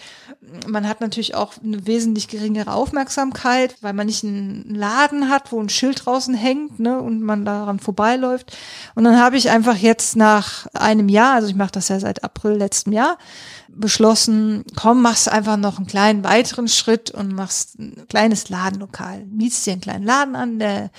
[0.65, 5.61] Man hat natürlich auch eine wesentlich geringere Aufmerksamkeit, weil man nicht einen Laden hat, wo
[5.61, 8.55] ein Schild draußen hängt ne, und man daran vorbeiläuft.
[8.95, 12.23] Und dann habe ich einfach jetzt nach einem Jahr, also ich mache das ja seit
[12.23, 13.17] April letzten Jahr,
[13.79, 19.25] beschlossen, komm, machst einfach noch einen kleinen weiteren Schritt und machst ein kleines Ladenlokal.
[19.25, 20.91] Mietst dir einen kleinen Laden an, der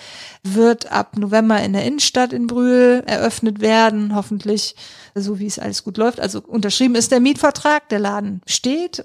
[0.43, 4.75] wird ab November in der Innenstadt in Brühl eröffnet werden, hoffentlich,
[5.15, 6.21] so wie es alles gut läuft.
[6.21, 9.05] Also unterschrieben ist der Mietvertrag, der Laden steht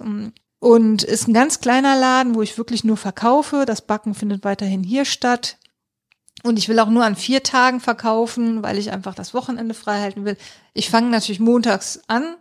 [0.59, 3.65] und ist ein ganz kleiner Laden, wo ich wirklich nur verkaufe.
[3.65, 5.57] Das Backen findet weiterhin hier statt.
[6.43, 9.99] Und ich will auch nur an vier Tagen verkaufen, weil ich einfach das Wochenende frei
[9.99, 10.38] halten will.
[10.73, 12.36] Ich fange natürlich montags an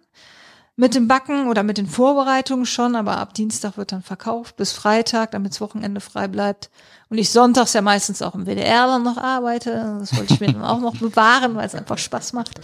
[0.77, 4.73] mit dem Backen oder mit den Vorbereitungen schon, aber ab Dienstag wird dann verkauft bis
[4.73, 6.69] Freitag, damit das Wochenende frei bleibt.
[7.11, 9.99] Und ich sonntags ja meistens auch im WDR dann noch arbeite.
[10.01, 12.61] Das wollte ich mir dann auch noch bewahren, weil es einfach Spaß macht.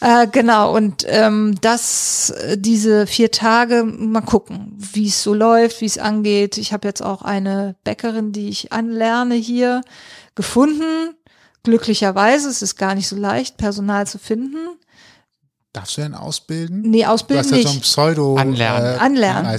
[0.00, 5.80] Äh, genau, und ähm, das, äh, diese vier Tage, mal gucken, wie es so läuft,
[5.80, 6.58] wie es angeht.
[6.58, 9.80] Ich habe jetzt auch eine Bäckerin, die ich anlerne hier,
[10.36, 11.16] gefunden.
[11.64, 14.77] Glücklicherweise, es ist gar nicht so leicht, Personal zu finden.
[15.78, 16.82] Darfst du denn ausbilden?
[16.82, 17.68] Nee, Du ausbilden hast ja nicht.
[17.68, 18.94] so ein Pseudo Anlernen.
[18.96, 19.58] Äh, Anlernen.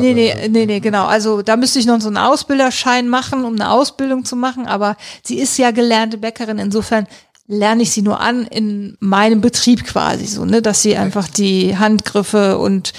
[0.00, 1.06] Nee, nee, nee, nee, genau.
[1.06, 4.96] Also da müsste ich noch so einen Ausbilderschein machen, um eine Ausbildung zu machen, aber
[5.22, 7.06] sie ist ja gelernte Bäckerin, insofern
[7.46, 11.76] lerne ich sie nur an in meinem Betrieb quasi so, ne, dass sie einfach die
[11.76, 12.92] Handgriffe und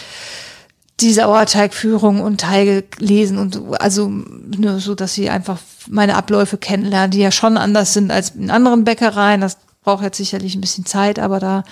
[0.99, 5.57] die Sauerteigführung und Teige lesen und so, also ne, so, dass sie einfach
[5.89, 9.41] meine Abläufe kennenlernen, die ja schon anders sind als in anderen Bäckereien.
[9.41, 11.63] Das braucht jetzt sicherlich ein bisschen Zeit, aber da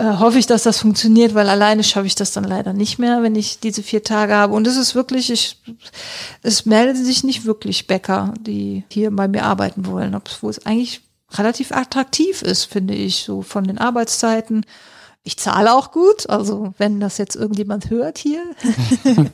[0.00, 3.22] äh, hoffe ich, dass das funktioniert, weil alleine schaffe ich das dann leider nicht mehr,
[3.22, 4.54] wenn ich diese vier Tage habe.
[4.54, 5.60] Und es ist wirklich, ich,
[6.42, 11.02] es melden sich nicht wirklich Bäcker, die hier bei mir arbeiten wollen, obwohl es eigentlich
[11.32, 14.64] relativ attraktiv ist, finde ich, so von den Arbeitszeiten.
[15.22, 18.42] Ich zahle auch gut, also wenn das jetzt irgendjemand hört hier,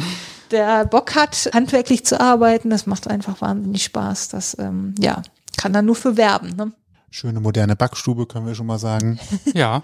[0.50, 4.30] der Bock hat, handwerklich zu arbeiten, das macht einfach wahnsinnig Spaß.
[4.30, 5.20] Das, ähm, ja,
[5.58, 6.56] kann dann nur für werben.
[6.56, 6.72] Ne?
[7.10, 9.20] Schöne moderne Backstube, können wir schon mal sagen.
[9.52, 9.82] Ja.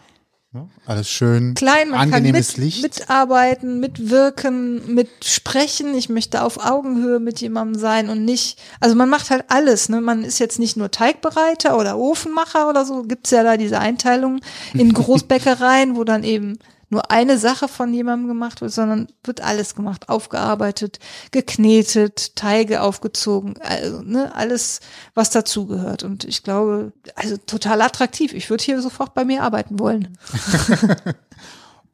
[0.55, 0.69] Ne?
[0.85, 1.55] Alles schön.
[1.55, 2.83] klein, man kann angenehmes mit, Licht.
[2.83, 5.95] mitarbeiten, mitwirken, mit sprechen.
[5.95, 9.89] Ich möchte auf Augenhöhe mit jemandem sein und nicht, also man macht halt alles.
[9.89, 10.03] Ne?
[10.03, 13.03] Man ist jetzt nicht nur Teigbereiter oder Ofenmacher oder so.
[13.05, 14.41] Gibt's ja da diese Einteilung
[14.75, 16.59] in Großbäckereien, wo dann eben
[16.93, 20.99] nur eine Sache von jemandem gemacht wird, sondern wird alles gemacht, aufgearbeitet,
[21.31, 24.81] geknetet, Teige aufgezogen, also, ne, alles,
[25.15, 26.03] was dazugehört.
[26.03, 28.35] Und ich glaube, also total attraktiv.
[28.35, 30.19] Ich würde hier sofort bei mir arbeiten wollen.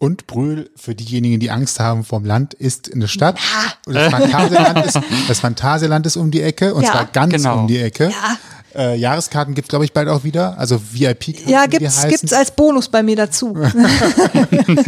[0.01, 3.37] Und Brühl, für diejenigen, die Angst haben vom Land, ist in der Stadt.
[3.85, 7.61] Und das Phantasialand ist, das Phantasialand ist um die Ecke und Ja, zwar ganz genau.
[7.61, 8.05] um die Ecke.
[8.11, 8.37] Ja.
[8.75, 10.59] Äh, Jahreskarten gibt's glaube ich, bald auch wieder.
[10.59, 13.57] Also VIP-Karten, Ja, gibt's, gibt's als Bonus bei mir dazu.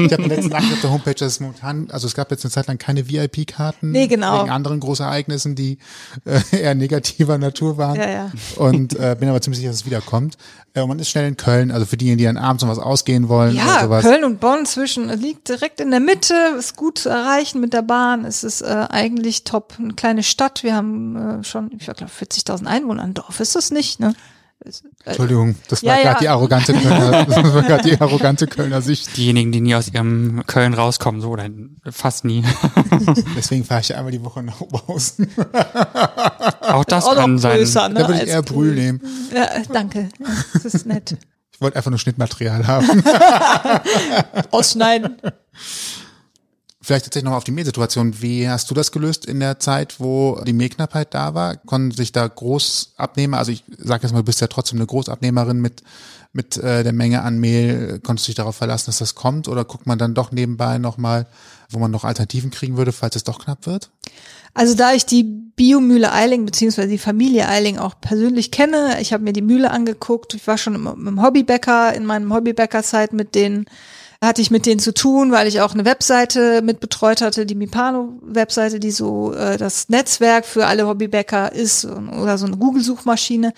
[0.01, 2.51] Ich habe letztens nachgedacht auf der Homepage, dass es momentan, also es gab jetzt eine
[2.51, 3.91] Zeit lang keine VIP-Karten.
[3.91, 4.41] Nee, genau.
[4.43, 5.79] Wegen anderen Großereignissen, die
[6.25, 7.97] äh, eher negativer Natur waren.
[7.97, 8.31] Ja, ja.
[8.57, 10.37] Und äh, bin aber ziemlich sicher, dass es wiederkommt.
[10.75, 12.79] Äh, und man ist schnell in Köln, also für diejenigen, die dann abends noch was
[12.79, 14.05] ausgehen wollen oder Ja, sowas.
[14.05, 17.83] Köln und Bonn zwischen liegt direkt in der Mitte, ist gut zu erreichen mit der
[17.83, 18.25] Bahn.
[18.25, 20.63] Es ist äh, eigentlich top, eine kleine Stadt.
[20.63, 23.03] Wir haben äh, schon, ich glaube, 40.000 Einwohner.
[23.03, 24.15] Ein Dorf ist nicht, ne?
[24.63, 24.71] Äh,
[25.07, 26.03] Entschuldigung, das Ja, war ja.
[26.05, 29.17] gerade die arrogante Kölner, das war gerade die arrogante Kölner Sicht.
[29.17, 31.49] Diejenigen, die nie aus ihrem Köln rauskommen, so oder
[31.91, 32.45] fast nie.
[33.37, 35.29] Deswegen fahre ich einmal die Woche nach Oberhausen.
[36.61, 37.57] Auch das auch kann sein.
[37.57, 38.01] größer, ne?
[38.01, 39.01] Da würde ich eher Brühl nehmen.
[39.35, 40.09] Ja, danke.
[40.53, 41.17] Das ist nett.
[41.53, 43.03] Ich wollte einfach nur Schnittmaterial haben.
[44.51, 45.17] Ausschneiden.
[46.91, 48.21] Vielleicht tatsächlich noch auf die Mehlsituation.
[48.21, 51.55] Wie hast du das gelöst in der Zeit, wo die Mehlknappheit da war?
[51.55, 55.61] Konnten sich da Großabnehmer, also ich sage jetzt mal, du bist ja trotzdem eine Großabnehmerin
[55.61, 55.85] mit,
[56.33, 59.47] mit äh, der Menge an Mehl, konntest du dich darauf verlassen, dass das kommt?
[59.47, 61.29] Oder guckt man dann doch nebenbei nochmal,
[61.69, 63.93] wo man noch Alternativen kriegen würde, falls es doch knapp wird?
[64.53, 69.23] Also da ich die Biomühle Eiling beziehungsweise die Familie Eiling auch persönlich kenne, ich habe
[69.23, 73.67] mir die Mühle angeguckt, ich war schon im, im Hobbybäcker, in meinem Hobbybäckerzeit mit denen,
[74.23, 77.55] hatte ich mit denen zu tun, weil ich auch eine Webseite mit betreut hatte, die
[77.55, 83.55] Mipano-Webseite, die so äh, das Netzwerk für alle Hobbybäcker ist oder so eine Google-Suchmaschine.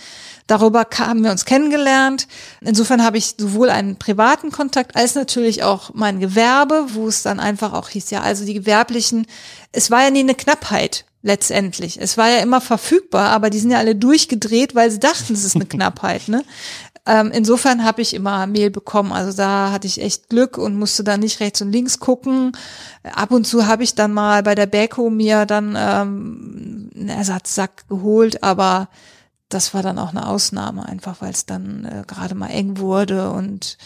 [0.46, 2.28] Darüber haben wir uns kennengelernt.
[2.60, 7.40] Insofern habe ich sowohl einen privaten Kontakt als natürlich auch mein Gewerbe, wo es dann
[7.40, 9.26] einfach auch hieß, ja, also die Gewerblichen,
[9.72, 12.00] es war ja nie eine Knappheit letztendlich.
[12.00, 15.44] Es war ja immer verfügbar, aber die sind ja alle durchgedreht, weil sie dachten, es
[15.44, 16.28] ist eine Knappheit.
[16.28, 16.44] Ne?
[17.05, 19.12] Ähm, insofern habe ich immer Mehl bekommen.
[19.12, 22.53] Also da hatte ich echt Glück und musste dann nicht rechts und links gucken.
[23.03, 27.88] Ab und zu habe ich dann mal bei der Beko mir dann ähm, einen Ersatzsack
[27.88, 28.88] geholt, aber
[29.48, 33.30] das war dann auch eine Ausnahme, einfach weil es dann äh, gerade mal eng wurde
[33.30, 33.78] und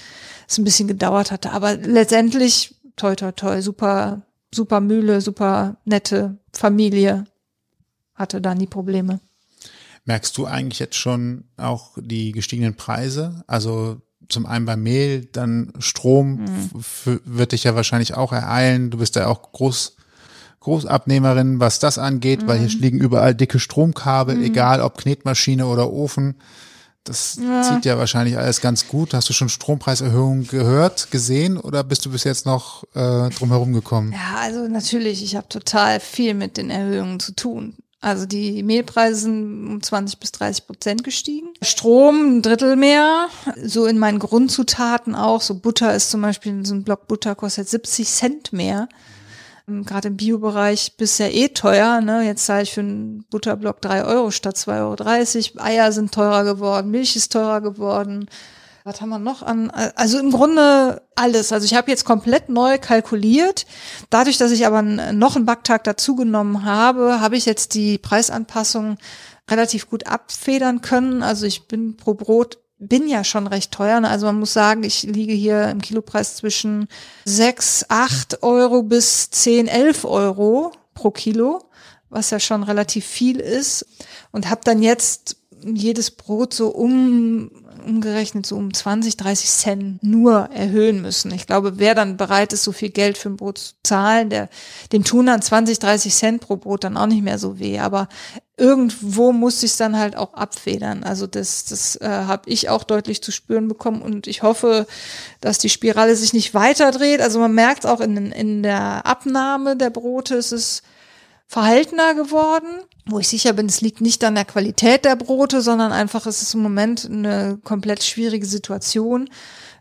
[0.46, 1.52] es ein bisschen gedauert hatte.
[1.52, 4.22] Aber letztendlich, toi, toi, toi, super,
[4.54, 7.24] super Mühle, super nette Familie,
[8.14, 9.20] hatte da nie Probleme.
[10.06, 13.44] Merkst du eigentlich jetzt schon auch die gestiegenen Preise?
[13.46, 16.44] Also zum einen beim Mehl, dann Strom
[16.78, 18.90] f- wird dich ja wahrscheinlich auch ereilen.
[18.90, 19.96] Du bist ja auch Groß,
[20.60, 26.36] Großabnehmerin, was das angeht, weil hier liegen überall dicke Stromkabel, egal ob Knetmaschine oder Ofen.
[27.04, 29.14] Das zieht ja wahrscheinlich alles ganz gut.
[29.14, 34.10] Hast du schon Strompreiserhöhungen gehört, gesehen oder bist du bis jetzt noch äh, drumherum gekommen?
[34.12, 37.76] Ja, also natürlich, ich habe total viel mit den Erhöhungen zu tun.
[38.06, 41.48] Also die Mehlpreise sind um 20 bis 30 Prozent gestiegen.
[41.60, 43.26] Strom ein Drittel mehr.
[43.60, 45.40] So in meinen Grundzutaten auch.
[45.40, 48.88] So Butter ist zum Beispiel, so ein Block Butter kostet 70 Cent mehr.
[49.66, 52.00] Ähm, Gerade im Biobereich bisher eh teuer.
[52.00, 52.22] Ne?
[52.22, 55.64] Jetzt zahle ich für einen Butterblock drei Euro statt 2,30 Euro.
[55.64, 58.28] Eier sind teurer geworden, Milch ist teurer geworden.
[58.86, 59.68] Was haben wir noch an?
[59.96, 61.50] Also im Grunde alles.
[61.50, 63.66] Also ich habe jetzt komplett neu kalkuliert.
[64.10, 68.96] Dadurch, dass ich aber noch einen Backtag dazugenommen habe, habe ich jetzt die Preisanpassung
[69.50, 71.24] relativ gut abfedern können.
[71.24, 73.98] Also ich bin pro Brot bin ja schon recht teuer.
[73.98, 74.08] ne?
[74.08, 76.86] Also man muss sagen, ich liege hier im Kilopreis zwischen
[77.24, 81.64] 6, 8 Euro bis 10, 11 Euro pro Kilo,
[82.08, 83.84] was ja schon relativ viel ist.
[84.30, 87.50] Und habe dann jetzt jedes Brot so um
[87.80, 91.30] umgerechnet so um 20, 30 Cent nur erhöhen müssen.
[91.32, 94.48] Ich glaube, wer dann bereit ist, so viel Geld für ein Brot zu zahlen, der,
[94.92, 97.78] dem tun dann 20, 30 Cent pro Brot dann auch nicht mehr so weh.
[97.78, 98.08] Aber
[98.56, 101.04] irgendwo muss ich dann halt auch abfedern.
[101.04, 104.86] Also das, das äh, habe ich auch deutlich zu spüren bekommen und ich hoffe,
[105.40, 107.20] dass die Spirale sich nicht weiterdreht.
[107.20, 110.82] Also man merkt auch in, in der Abnahme der Brote, es ist
[111.46, 115.92] verhaltener geworden, wo ich sicher bin, es liegt nicht an der Qualität der Brote, sondern
[115.92, 119.28] einfach es ist im Moment eine komplett schwierige Situation,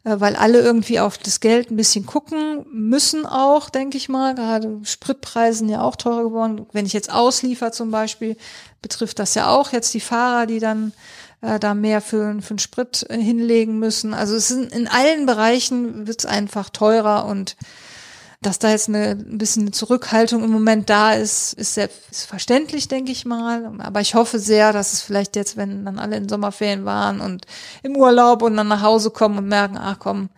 [0.04, 4.36] äh, weil alle irgendwie auf das Geld ein bisschen gucken müssen auch, denke ich mal.
[4.36, 6.68] Gerade Spritpreisen ja auch teurer geworden.
[6.72, 8.38] Wenn ich jetzt ausliefer zum Beispiel,
[8.84, 10.94] betrifft das ja auch jetzt die Fahrer, die dann
[11.42, 14.14] äh, da mehr für, für den Sprit äh, hinlegen müssen.
[14.14, 17.56] Also es sind in allen Bereichen wird es einfach teurer und
[18.46, 22.88] dass da jetzt eine, ein bisschen Zurückhaltung im Moment da ist, ist sehr ist verständlich,
[22.88, 23.72] denke ich mal.
[23.80, 27.46] Aber ich hoffe sehr, dass es vielleicht jetzt, wenn dann alle in Sommerferien waren und
[27.82, 30.30] im Urlaub und dann nach Hause kommen und merken, ach komm,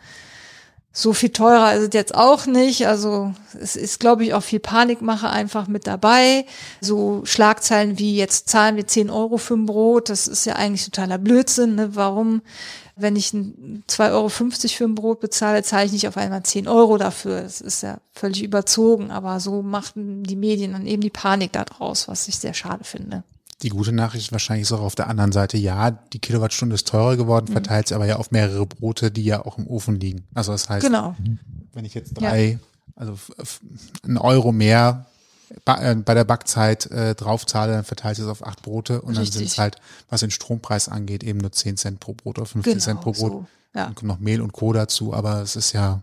[0.93, 2.87] so viel teurer ist es jetzt auch nicht.
[2.87, 6.45] Also es ist, glaube ich, auch viel Panikmache einfach mit dabei.
[6.81, 10.85] So Schlagzeilen wie jetzt zahlen wir 10 Euro für ein Brot, das ist ja eigentlich
[10.85, 11.75] totaler Blödsinn.
[11.75, 11.95] Ne?
[11.95, 12.41] Warum,
[12.97, 16.67] wenn ich ein 2,50 Euro für ein Brot bezahle, zahle ich nicht auf einmal 10
[16.67, 17.41] Euro dafür.
[17.41, 19.11] Das ist ja völlig überzogen.
[19.11, 22.83] Aber so machten die Medien dann eben die Panik da draus, was ich sehr schade
[22.83, 23.23] finde.
[23.63, 27.13] Die gute Nachricht wahrscheinlich ist auch auf der anderen Seite, ja, die Kilowattstunde ist teurer
[27.13, 27.17] Mhm.
[27.17, 30.27] geworden, verteilt sich aber ja auf mehrere Brote, die ja auch im Ofen liegen.
[30.35, 31.15] Also das heißt, Genau.
[31.73, 32.59] wenn ich jetzt drei,
[32.95, 33.59] also f- f-
[34.03, 35.07] einen Euro mehr
[35.65, 39.21] ba äh, bei der Backzeit äh, draufzahle, dann verteilt es auf acht Brote und dann
[39.23, 39.37] Richtig.
[39.39, 39.77] sind es halt,
[40.09, 43.11] was den Strompreis angeht, eben nur 10 Cent pro Brot oder 15 Genau, Cent pro
[43.11, 43.31] Brot.
[43.31, 43.85] so, ja.
[43.85, 44.73] Dann kommt noch Mehl und Co.
[44.73, 46.01] dazu, aber es ist ja,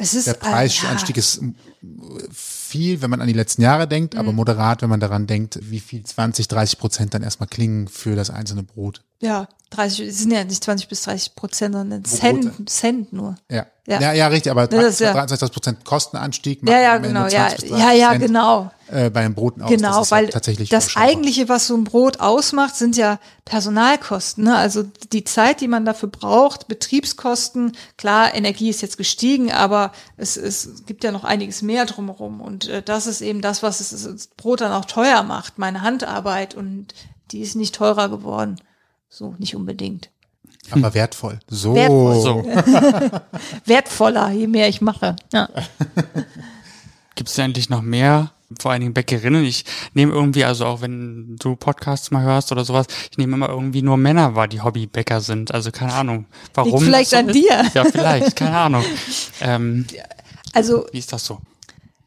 [0.00, 1.24] ist, der Preisanstieg äh, ja.
[1.24, 4.20] ist äh, viel, wenn man an die letzten Jahre denkt, Mhm.
[4.20, 8.14] aber moderat, wenn man daran denkt, wie viel 20, 30 Prozent dann erstmal klingen für
[8.16, 9.02] das einzelne Brot.
[9.20, 12.04] Ja, 30, es sind ja nicht 20 bis 30 Prozent, sondern.
[12.04, 13.36] Cent, Cent nur.
[13.50, 13.66] Ja.
[13.86, 14.00] Ja.
[14.00, 16.60] Ja, ja, richtig, aber Das ist ja- 23 Prozent Kostenanstieg.
[16.68, 18.70] Ja, ja, genau, ja, 20 bis 30 ja, genau.
[18.90, 19.70] Äh, bei den Broten aus.
[19.70, 23.20] Genau, das ist ja weil tatsächlich das eigentliche, was so ein Brot ausmacht, sind ja
[23.44, 24.44] Personalkosten.
[24.44, 24.56] Ne?
[24.56, 24.82] Also
[25.12, 27.76] die Zeit, die man dafür braucht, Betriebskosten.
[27.96, 32.40] Klar, Energie ist jetzt gestiegen, aber es, es gibt ja noch einiges mehr drumherum.
[32.40, 35.82] Und äh, das ist eben das, was es, das Brot dann auch teuer macht, meine
[35.82, 36.56] Handarbeit.
[36.56, 36.88] Und
[37.30, 38.56] die ist nicht teurer geworden.
[39.08, 40.10] So, nicht unbedingt.
[40.72, 41.38] Aber wertvoll.
[41.48, 41.76] So.
[41.76, 42.20] Wertvoll.
[42.20, 42.44] So.
[43.66, 45.14] Wertvoller, je mehr ich mache.
[45.32, 45.48] Ja.
[47.14, 49.44] Gibt es eigentlich noch mehr, vor allen Dingen Bäckerinnen?
[49.44, 53.48] Ich nehme irgendwie, also auch wenn du Podcasts mal hörst oder sowas, ich nehme immer
[53.48, 55.52] irgendwie nur Männer wahr, die Hobbybäcker sind.
[55.54, 56.72] Also keine Ahnung, warum.
[56.72, 57.34] Liegt vielleicht so an ist.
[57.34, 57.64] dir.
[57.74, 58.84] Ja, vielleicht, keine Ahnung.
[59.42, 59.86] Ähm,
[60.52, 61.38] Also wie ist das so?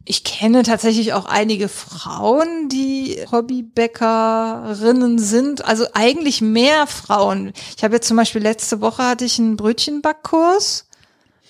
[0.05, 5.63] Ich kenne tatsächlich auch einige Frauen, die Hobbybäckerinnen sind.
[5.65, 7.53] Also eigentlich mehr Frauen.
[7.77, 10.87] Ich habe jetzt zum Beispiel letzte Woche hatte ich einen Brötchenbackkurs.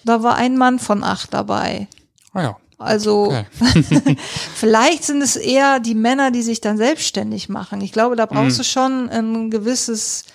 [0.06, 1.88] Da war ein Mann von acht dabei.
[2.34, 2.58] Ah ja.
[2.84, 4.18] Also Okay.
[4.56, 7.82] vielleicht sind es eher die Männer, die sich dann selbstständig machen.
[7.82, 10.26] Ich glaube, da brauchst du schon ein gewisses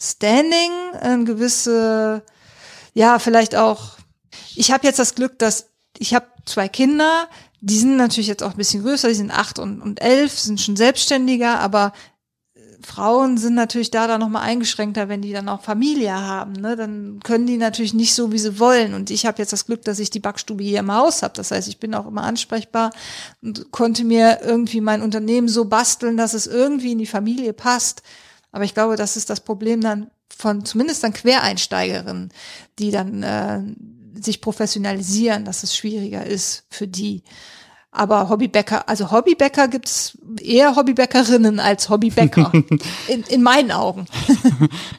[0.00, 0.70] Standing,
[1.00, 2.22] ein gewisse,
[2.94, 3.98] ja, vielleicht auch.
[4.54, 7.28] Ich habe jetzt das Glück, dass ich habe zwei Kinder,
[7.60, 10.60] die sind natürlich jetzt auch ein bisschen größer, die sind acht und, und elf, sind
[10.60, 11.92] schon selbstständiger, aber
[12.82, 16.52] Frauen sind natürlich da dann nochmal eingeschränkter, wenn die dann auch Familie haben.
[16.52, 16.76] Ne?
[16.76, 18.94] Dann können die natürlich nicht so, wie sie wollen.
[18.94, 21.34] Und ich habe jetzt das Glück, dass ich die Backstube hier im Haus habe.
[21.34, 22.90] Das heißt, ich bin auch immer ansprechbar
[23.42, 28.02] und konnte mir irgendwie mein Unternehmen so basteln, dass es irgendwie in die Familie passt.
[28.52, 32.30] Aber ich glaube, das ist das Problem dann von zumindest dann Quereinsteigerinnen,
[32.78, 33.60] die dann äh,
[34.22, 37.22] sich professionalisieren, dass es schwieriger ist für die.
[37.90, 42.52] Aber Hobbybäcker, also Hobbybäcker gibt's eher Hobbybäckerinnen als Hobbybäcker.
[43.08, 44.06] in, in meinen Augen.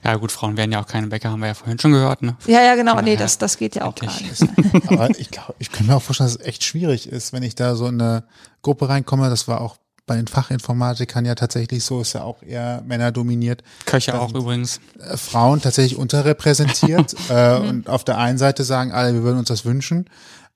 [0.03, 2.35] Ja gut, Frauen werden ja auch keine Bäcker, haben wir ja vorhin schon gehört, ne?
[2.47, 2.99] Ja, ja, genau.
[3.01, 4.87] Nee, das, das geht ja auch gar nicht.
[4.87, 7.53] Aber ich glaube, ich kann mir auch vorstellen, dass es echt schwierig ist, wenn ich
[7.53, 8.23] da so in eine
[8.61, 9.29] Gruppe reinkomme.
[9.29, 9.75] Das war auch
[10.07, 13.63] bei den Fachinformatikern ja tatsächlich so, ist ja auch eher Männer dominiert.
[13.85, 14.79] Köche auch übrigens.
[14.99, 19.49] Äh, Frauen tatsächlich unterrepräsentiert äh, und auf der einen Seite sagen alle, wir würden uns
[19.49, 20.09] das wünschen,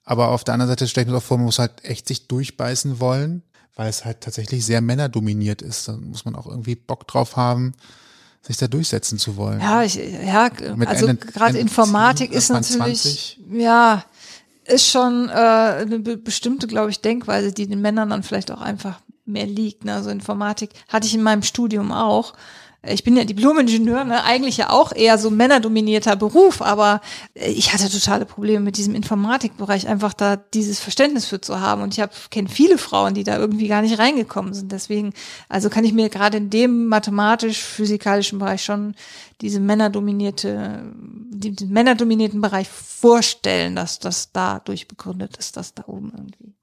[0.06, 2.28] aber auf der anderen Seite stelle ich mir auch vor, man muss halt echt sich
[2.28, 3.44] durchbeißen wollen,
[3.76, 5.88] weil es halt tatsächlich sehr männerdominiert ist.
[5.88, 7.74] Da muss man auch irgendwie Bock drauf haben,
[8.42, 9.62] sich da durchsetzen zu wollen.
[9.62, 14.04] Ja, ich, ja, Mit also gerade Informatik 10, ist natürlich, ja,
[14.66, 18.62] ist schon äh, eine be bestimmte, glaube ich, Denkweise, die den Männern dann vielleicht auch
[18.62, 19.86] einfach mehr liegt.
[19.86, 19.94] Ne?
[19.94, 22.34] Also Informatik hatte ich in meinem Studium auch.
[22.86, 24.26] Ich bin ja Diplom-Ingenieur, ne?
[24.26, 27.00] eigentlich ja auch eher so männerdominierter Beruf, aber
[27.34, 31.82] äh, ich hatte totale Probleme mit diesem Informatikbereich, einfach da dieses Verständnis für zu haben.
[31.82, 34.74] Und ich kenne viele Frauen, die da irgendwie gar nicht reingekommen sind.
[34.74, 35.14] Deswegen,
[35.48, 38.96] also kann ich mir gerade in dem mathematisch-physikalischen Bereich schon
[39.40, 46.54] diese männerdominierte, den männerdominierten Bereich vorstellen, dass das dadurch begründet ist, dass da oben irgendwie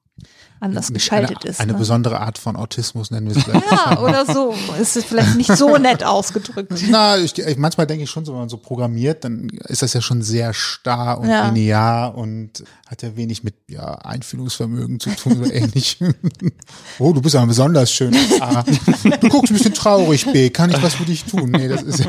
[0.60, 1.60] anders geschaltet eine, ist.
[1.60, 1.78] Eine ne?
[1.78, 3.70] besondere Art von Autismus nennen wir es vielleicht.
[3.70, 4.54] Ja, oder so.
[4.80, 6.72] Ist es vielleicht nicht so nett ausgedrückt.
[6.88, 9.94] Na, ich, ich, manchmal denke ich schon, so, wenn man so programmiert, dann ist das
[9.94, 11.48] ja schon sehr starr und Ja.
[11.48, 15.98] linear und hat ja wenig mit ja, Einfühlungsvermögen zu tun oder ähnlich.
[16.98, 18.14] oh, du bist aber besonders schön.
[18.40, 18.62] A.
[18.62, 20.50] Du guckst ein bisschen traurig, B.
[20.50, 21.50] Kann ich was für dich tun?
[21.50, 22.06] Nee, das ist ja,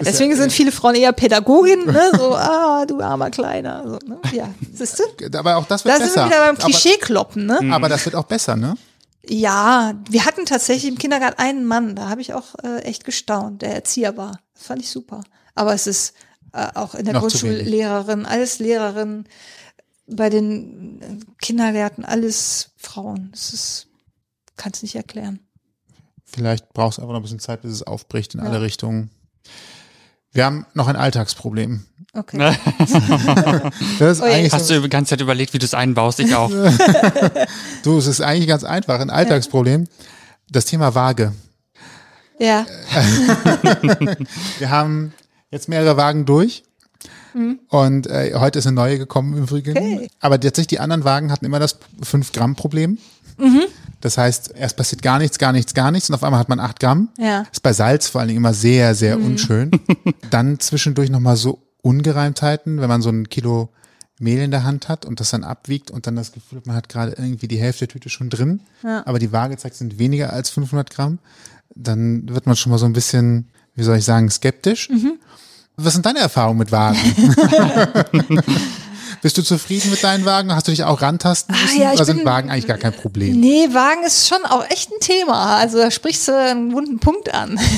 [0.00, 2.10] Deswegen sind viele Frauen eher Pädagogin, ne?
[2.16, 3.82] So, ah, du armer Kleiner.
[3.86, 4.18] So, ne?
[4.32, 5.38] Ja, siehst du?
[5.38, 6.24] aber auch das wird Da sind besser.
[6.24, 7.58] wir wieder beim Klischee-Kloppen, ne?
[7.58, 8.76] Aber, aber das wird auch besser, ne?
[9.26, 13.60] Ja, wir hatten tatsächlich im Kindergarten einen Mann, da habe ich auch äh, echt gestaunt,
[13.62, 14.40] der Erzieher war.
[14.54, 15.22] Das fand ich super.
[15.54, 16.14] Aber es ist
[16.52, 17.20] äh, auch in der Noch.
[17.20, 19.24] Grundschullehrerin, alles Lehrerin,
[20.06, 23.28] bei den Kindergärten, alles Frauen.
[23.32, 23.86] Das ist,
[24.56, 25.40] kannst nicht erklären.
[26.24, 28.46] Vielleicht brauchst du einfach noch ein bisschen Zeit, bis es aufbricht in Ja.
[28.46, 29.10] alle Richtungen.
[30.32, 31.84] Wir haben noch ein Alltagsproblem.
[32.12, 32.38] Okay.
[33.98, 36.18] Das ist Oh eigentlich Hast du die ganze Zeit überlegt, wie du es einbaust?
[36.20, 36.50] Ich auch.
[37.82, 38.98] du, es ist eigentlich ganz einfach.
[39.00, 39.86] Ein Alltagsproblem.
[40.50, 41.32] Das Thema Waage.
[42.38, 42.64] Ja,
[44.58, 45.12] Wir haben
[45.50, 46.64] jetzt mehrere Wagen durch.
[47.68, 49.76] Und äh, heute ist eine neue gekommen im Übrigen.
[49.76, 50.10] Okay.
[50.20, 52.98] Aber tatsächlich, die anderen Wagen hatten immer das 5-Gramm-Problem.
[54.00, 56.60] Das heißt, erst passiert gar nichts, gar nichts, gar nichts und auf einmal hat man
[56.60, 57.10] 8 Gramm.
[57.18, 57.44] Ja.
[57.52, 59.70] Ist bei Salz vor allen Dingen immer sehr, sehr unschön.
[60.30, 63.70] Dann zwischendurch nochmal so Ungereimtheiten, wenn man so ein Kilo
[64.18, 66.76] Mehl in der Hand hat und das dann abwiegt und dann das Gefühl hat, man
[66.76, 68.60] hat gerade irgendwie die Hälfte der Tüte schon drin,
[69.06, 71.18] aber die Waage zeigt, sind weniger als 500 Gramm,
[71.74, 74.90] dann wird man schon mal so ein bisschen, wie soll ich sagen, skeptisch.
[75.76, 76.98] Was sind deine Erfahrungen mit Wagen?
[79.22, 80.54] Bist du zufrieden mit deinen Wagen?
[80.54, 81.80] Hast du dich auch rantasten Ah, müssen?
[81.80, 83.38] ja, ich Oder sind bin- Wagen eigentlich gar kein Problem?
[83.38, 85.56] Nee, Wagen ist schon auch echt ein Thema.
[85.56, 87.58] Also da sprichst du einen wunden Punkt an.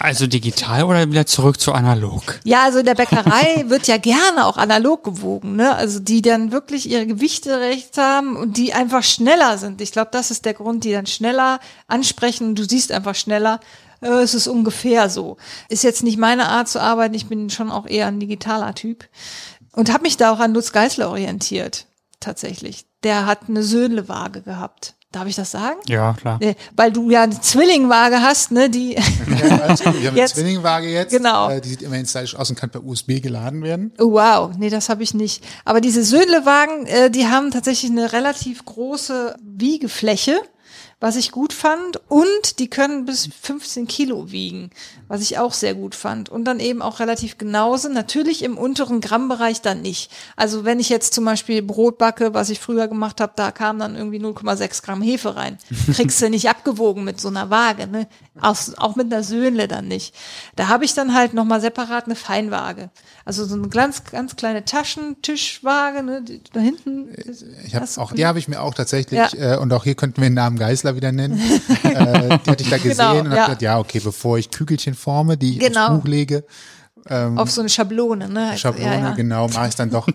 [0.00, 2.38] Also digital oder wieder zurück zu analog?
[2.44, 5.74] Ja, also in der Bäckerei wird ja gerne auch analog gewogen, ne?
[5.74, 9.80] Also die dann wirklich ihre Gewichte recht haben und die einfach schneller sind.
[9.80, 12.54] Ich glaube, das ist der Grund, die dann schneller ansprechen.
[12.54, 13.60] Du siehst einfach schneller.
[14.00, 15.36] äh, Es ist ungefähr so.
[15.68, 17.14] Ist jetzt nicht meine Art zu arbeiten.
[17.14, 19.04] Ich bin schon auch eher ein digitaler Typ
[19.78, 21.86] und habe mich da auch an Lutz Geisler orientiert.
[22.20, 22.84] Tatsächlich.
[23.04, 24.94] Der hat eine Söhnle-Waage gehabt.
[25.12, 25.78] Darf ich das sagen?
[25.86, 26.38] Ja, klar.
[26.42, 28.68] Nee, weil du ja eine Zwillingwaage hast, ne?
[28.68, 29.02] Die Ja.
[29.26, 29.50] Wir
[30.08, 31.10] haben Jetzt- eine Zwillingwaage jetzt.
[31.12, 31.48] Genau.
[31.48, 33.92] Äh, die sieht immerhin stylisch aus und kann per USB geladen werden.
[33.98, 35.42] Oh, wow, nee, das habe ich nicht.
[35.64, 40.40] Aber diese Söhnle-Wagen, äh, die haben tatsächlich eine relativ große Wiegefläche,
[41.00, 42.00] was ich gut fand.
[42.08, 44.70] Und die können bis 15 Kilo wiegen,
[45.06, 46.28] was ich auch sehr gut fand.
[46.28, 47.94] Und dann eben auch relativ genau sind.
[47.94, 50.10] Natürlich im unteren Grammbereich dann nicht.
[50.36, 53.78] Also wenn ich jetzt zum Beispiel Brot backe, was ich früher gemacht habe, da kam
[53.78, 55.58] dann irgendwie 0,6 Gramm Hefe rein.
[55.92, 58.08] Kriegst du nicht abgewogen mit so einer Waage, ne?
[58.40, 60.14] Aus, auch mit einer Söhnle dann nicht.
[60.56, 62.90] Da habe ich dann halt nochmal separat eine Feinwaage.
[63.24, 66.22] Also so eine ganz, ganz kleine Taschentischwaage, ne?
[66.52, 67.08] Da hinten.
[67.66, 69.54] Ich habe Hast du auch, die habe ich mir auch tatsächlich, Ja.
[69.54, 70.58] äh, und auch hier könnten wir den Namen
[70.88, 71.38] Geisler wieder nennen.
[71.84, 73.44] äh, die hatte ich da gesehen Genau, und habe ja.
[73.46, 75.88] gedacht, ja, okay, bevor ich Kügelchen forme, die ich Genau.
[75.88, 76.44] aufs Buch lege,
[77.36, 78.58] auf so eine Schablone, ne?
[78.58, 79.10] Schablone, ja, ja.
[79.12, 80.06] genau, mache ich dann doch,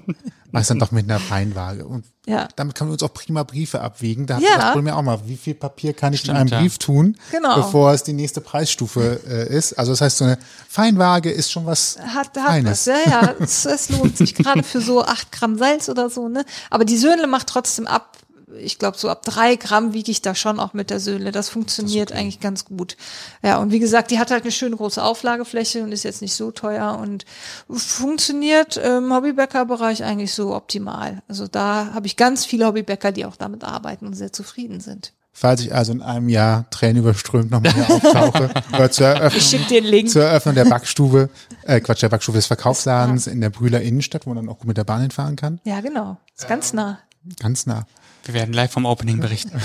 [0.52, 1.86] mache ich dann doch mit einer Feinwaage.
[1.88, 2.48] Und Ja.
[2.56, 4.28] damit kann man uns auch prima Briefe abwiegen.
[4.28, 4.58] Da hat Ja.
[4.58, 6.62] das Problem auch mal, wie viel Papier kann ich Stimmt, in einem.
[6.62, 7.56] Brief tun, Genau.
[7.56, 9.74] bevor es die nächste Preisstufe äh, ist.
[9.74, 10.38] Also das heißt, so eine
[10.70, 12.86] Feinwaage ist schon was Hat, hat Feines.
[12.86, 16.28] was, ja, ja, es, es lohnt sich gerade für so acht Gramm Salz oder so,
[16.30, 16.46] ne?
[16.70, 18.18] Aber die Söhnle macht trotzdem ab,
[18.60, 21.32] ich glaube, so ab drei Gramm wiege ich da schon auch mit der Söhnle.
[21.32, 22.98] Das funktioniert eigentlich ganz gut.
[23.42, 26.34] Ja, und wie gesagt, die hat halt eine schöne große Auflagefläche und ist jetzt nicht
[26.34, 27.26] so teuer und
[27.70, 31.22] funktioniert im Hobbybäckerbereich eigentlich so optimal.
[31.28, 35.14] Also da habe ich ganz viele Hobbybäcker, die auch damit arbeiten und sehr zufrieden sind.
[35.36, 40.54] Falls ich also in einem Jahr tränenüberströmt nochmal hier auftauche, oder zur Eröffnung, zur Eröffnung
[40.54, 41.30] der Backstube,
[41.64, 44.68] äh, Quatsch, der Backstube des Verkaufsladens in der Brühler Innenstadt, wo man dann auch gut
[44.68, 45.60] mit der Bahn hinfahren kann.
[45.64, 46.18] Ja, genau.
[46.38, 47.00] Ist ganz nah.
[47.40, 47.88] Ganz nah.
[48.24, 49.60] Wir werden live vom Opening berichten.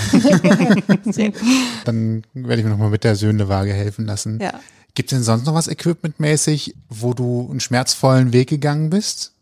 [1.11, 1.41] Sehr gut.
[1.85, 4.39] Dann werde ich mir nochmal mit der Söhnewaage helfen lassen.
[4.41, 4.59] Ja.
[4.95, 9.33] Gibt es denn sonst noch was equipmentmäßig, wo du einen schmerzvollen Weg gegangen bist?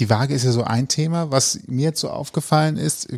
[0.00, 1.30] Die Waage ist ja so ein Thema.
[1.30, 3.08] Was mir jetzt so aufgefallen ist,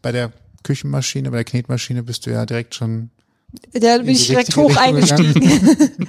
[0.00, 0.32] bei der
[0.62, 3.10] Küchenmaschine, bei der Knetmaschine bist du ja direkt schon
[3.72, 6.08] Da bin in ich direkt hoch Richtung eingestiegen.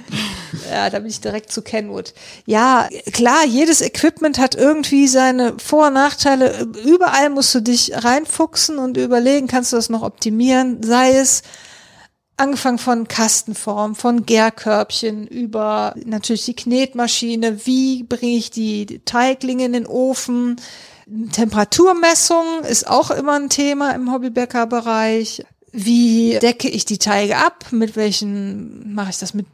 [0.70, 2.14] ja, da bin ich direkt zu Kenwood.
[2.46, 6.68] Ja, klar, jedes Equipment hat irgendwie seine Vor- und Nachteile.
[6.84, 10.82] Überall musst du dich reinfuchsen und überlegen, kannst du das noch optimieren?
[10.82, 11.42] Sei es
[12.36, 17.66] angefangen von Kastenform, von Gärkörbchen über natürlich die Knetmaschine.
[17.66, 20.56] Wie bringe ich die Teiglinge in den Ofen?
[21.32, 25.44] Temperaturmessung ist auch immer ein Thema im Hobbybäckerbereich.
[25.72, 27.66] Wie decke ich die Teige ab?
[27.72, 29.46] Mit welchen mache ich das mit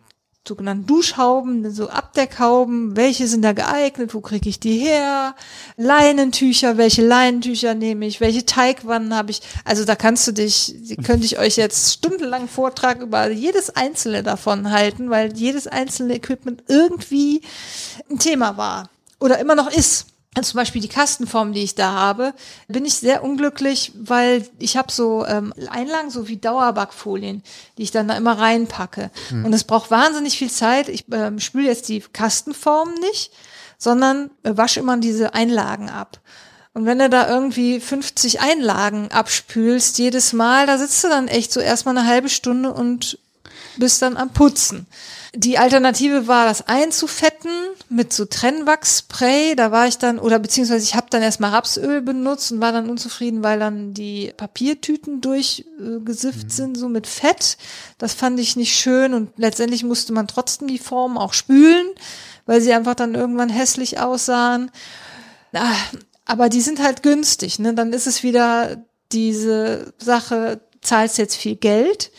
[0.47, 2.97] sogenannten Duschhauben, so Abdeckhauben?
[2.97, 4.15] Welche sind da geeignet?
[4.15, 5.35] Wo kriege ich die her?
[5.77, 8.21] Leinentücher, welche Leinentücher nehme ich?
[8.21, 9.43] Welche Teigwannen habe ich?
[9.65, 10.75] Also da kannst du dich,
[11.05, 16.65] könnte ich euch jetzt stundenlang Vortrag über jedes einzelne davon halten, weil jedes einzelne Equipment
[16.69, 17.43] irgendwie
[18.11, 18.89] ein Thema war
[19.21, 20.07] oder immer noch ist.
[20.37, 22.35] Also zum Beispiel die Kastenform, die ich da habe,
[22.69, 27.43] bin ich sehr unglücklich, weil ich habe so ähm, Einlagen, so wie Dauerbackfolien,
[27.77, 29.11] die ich dann da immer reinpacke.
[29.45, 30.89] Und es braucht wahnsinnig viel Zeit.
[30.89, 33.33] Ich ähm, spüle jetzt die Kastenform nicht,
[33.77, 36.21] sondern äh, wasche immer diese Einlagen ab.
[36.75, 41.51] Und wenn du da irgendwie 50 Einlagen abspülst jedes Mal, da sitzt du dann echt
[41.51, 43.19] so erstmal eine halbe Stunde und
[43.77, 44.87] bist dann am Putzen.
[45.35, 47.51] Die Alternative war, das einzufetten
[47.89, 49.55] mit so Trennwachsspray.
[49.55, 52.91] Da war ich dann, oder beziehungsweise ich habe dann erstmal Rapsöl benutzt und war dann
[52.91, 57.59] unzufrieden, weil dann die Papiertüten durchgesifft sind, so mit Fett.
[57.99, 61.87] Das fand ich nicht schön und letztendlich musste man trotzdem die Form auch spülen,
[62.47, 64.71] weil sie einfach dann irgendwann hässlich aussahen.
[65.53, 65.75] Ah,
[66.25, 67.75] aber die sind halt günstig, ne?
[67.75, 72.11] Dann ist es wieder diese Sache, zahlst jetzt viel Geld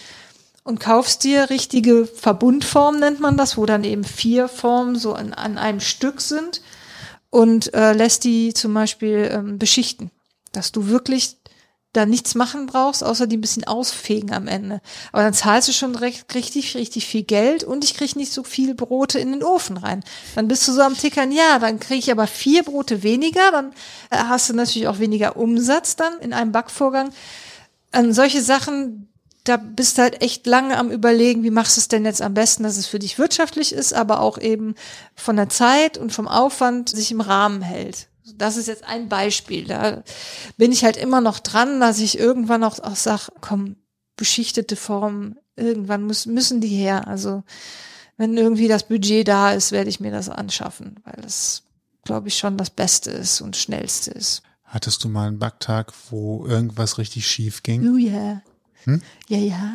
[0.71, 5.33] und kaufst dir richtige Verbundformen, nennt man das, wo dann eben vier Formen so an,
[5.33, 6.61] an einem Stück sind
[7.29, 10.11] und äh, lässt die zum Beispiel ähm, beschichten,
[10.53, 11.35] dass du wirklich
[11.91, 14.79] da nichts machen brauchst, außer die ein bisschen ausfegen am Ende.
[15.11, 18.45] Aber dann zahlst du schon recht, richtig, richtig viel Geld und ich krieg nicht so
[18.45, 20.05] viel Brote in den Ofen rein.
[20.35, 23.73] Dann bist du so am Tickern, ja, dann kriege ich aber vier Brote weniger, dann
[24.09, 27.11] äh, hast du natürlich auch weniger Umsatz dann in einem Backvorgang.
[27.91, 29.10] An solche Sachen,
[29.43, 32.33] da bist du halt echt lange am überlegen, wie machst du es denn jetzt am
[32.33, 34.75] besten, dass es für dich wirtschaftlich ist, aber auch eben
[35.15, 38.07] von der Zeit und vom Aufwand sich im Rahmen hält.
[38.35, 39.65] Das ist jetzt ein Beispiel.
[39.65, 40.03] Da
[40.57, 43.77] bin ich halt immer noch dran, dass ich irgendwann auch, auch sage, komm,
[44.15, 47.07] beschichtete Formen, irgendwann muss, müssen die her.
[47.07, 47.43] Also
[48.17, 51.63] wenn irgendwie das Budget da ist, werde ich mir das anschaffen, weil das,
[52.03, 54.43] glaube ich, schon das Beste ist und schnellste ist.
[54.63, 57.93] Hattest du mal einen Backtag, wo irgendwas richtig schief ging?
[57.93, 58.41] Oh ja.
[58.85, 59.01] Hm?
[59.27, 59.73] Ja, ja.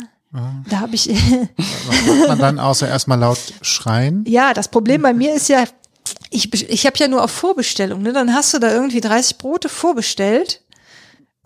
[0.68, 1.08] Da habe ich.
[1.56, 4.24] Was macht man dann außer erstmal laut schreien?
[4.26, 5.64] ja, das Problem bei mir ist ja,
[6.30, 8.02] ich, ich habe ja nur auf Vorbestellung.
[8.02, 8.12] Ne?
[8.12, 10.62] Dann hast du da irgendwie 30 Brote vorbestellt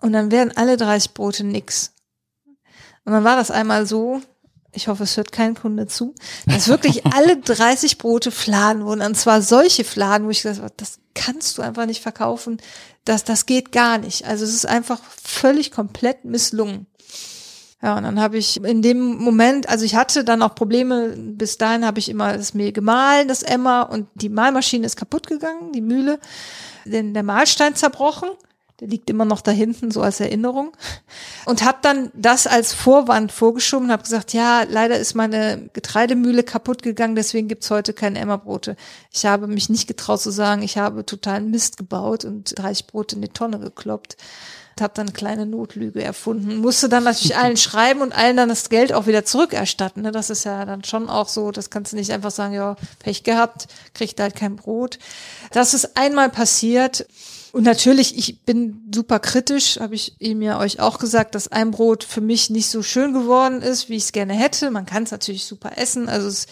[0.01, 1.93] und dann werden alle 30 Brote nix.
[3.05, 4.21] Und dann war das einmal so,
[4.73, 9.01] ich hoffe, es hört kein Kunde zu, dass wirklich alle 30 Brote Fladen wurden.
[9.01, 12.57] Und zwar solche Fladen, wo ich gesagt habe, das kannst du einfach nicht verkaufen.
[13.05, 14.25] Das, das geht gar nicht.
[14.25, 16.87] Also es ist einfach völlig komplett misslungen.
[17.81, 21.57] Ja, und dann habe ich in dem Moment, also ich hatte dann auch Probleme, bis
[21.57, 25.71] dahin habe ich immer das Mehl gemahlen, das Emmer, und die Mahlmaschine ist kaputt gegangen,
[25.71, 26.19] die Mühle,
[26.85, 28.29] denn der Mahlstein zerbrochen.
[28.79, 30.75] Der liegt immer noch da hinten, so als Erinnerung.
[31.45, 36.41] Und habe dann das als Vorwand vorgeschoben und habe gesagt, ja, leider ist meine Getreidemühle
[36.41, 38.75] kaputt gegangen, deswegen gibt's heute keine Emmerbrote.
[39.11, 43.17] Ich habe mich nicht getraut zu sagen, ich habe totalen Mist gebaut und 30 Brote
[43.17, 44.17] in die Tonne gekloppt
[44.79, 46.57] habe dann eine kleine Notlüge erfunden.
[46.57, 50.03] Musste dann natürlich allen schreiben und allen dann das Geld auch wieder zurückerstatten.
[50.03, 50.11] Ne?
[50.11, 53.23] Das ist ja dann schon auch so, das kannst du nicht einfach sagen, ja, Pech
[53.23, 54.99] gehabt, kriegt halt kein Brot.
[55.51, 57.05] Das ist einmal passiert.
[57.51, 61.71] Und natürlich, ich bin super kritisch, habe ich ihm ja euch auch gesagt, dass ein
[61.71, 64.71] Brot für mich nicht so schön geworden ist, wie ich es gerne hätte.
[64.71, 66.07] Man kann es natürlich super essen.
[66.07, 66.47] Also es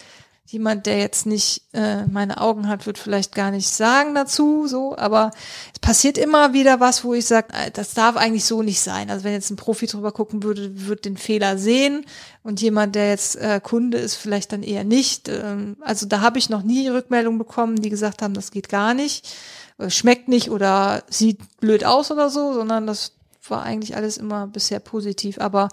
[0.50, 4.96] jemand, der jetzt nicht äh, meine Augen hat, wird vielleicht gar nicht sagen dazu, so,
[4.96, 5.30] aber
[5.72, 9.10] es passiert immer wieder was, wo ich sage, das darf eigentlich so nicht sein.
[9.10, 12.04] Also wenn jetzt ein Profi drüber gucken würde, wird den Fehler sehen
[12.42, 15.28] und jemand, der jetzt äh, Kunde ist, vielleicht dann eher nicht.
[15.28, 18.92] Ähm, also da habe ich noch nie Rückmeldung bekommen, die gesagt haben, das geht gar
[18.92, 19.32] nicht,
[19.78, 23.12] äh, schmeckt nicht oder sieht blöd aus oder so, sondern das
[23.48, 25.38] war eigentlich alles immer bisher positiv.
[25.38, 25.68] Aber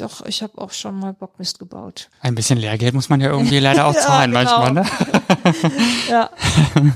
[0.00, 2.08] doch, ich habe auch schon mal Bockmist gebaut.
[2.20, 4.60] Ein bisschen Lehrgeld muss man ja irgendwie leider auch Ja, zahlen genau.
[4.60, 4.86] manchmal, ne?
[6.08, 6.30] Ja.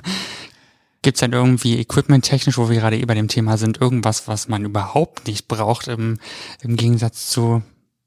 [1.03, 4.65] Gibt's denn irgendwie equipmenttechnisch, wo wir gerade eh bei dem Thema sind, irgendwas, was man
[4.65, 6.19] überhaupt nicht braucht, im,
[6.61, 7.63] im Gegensatz zu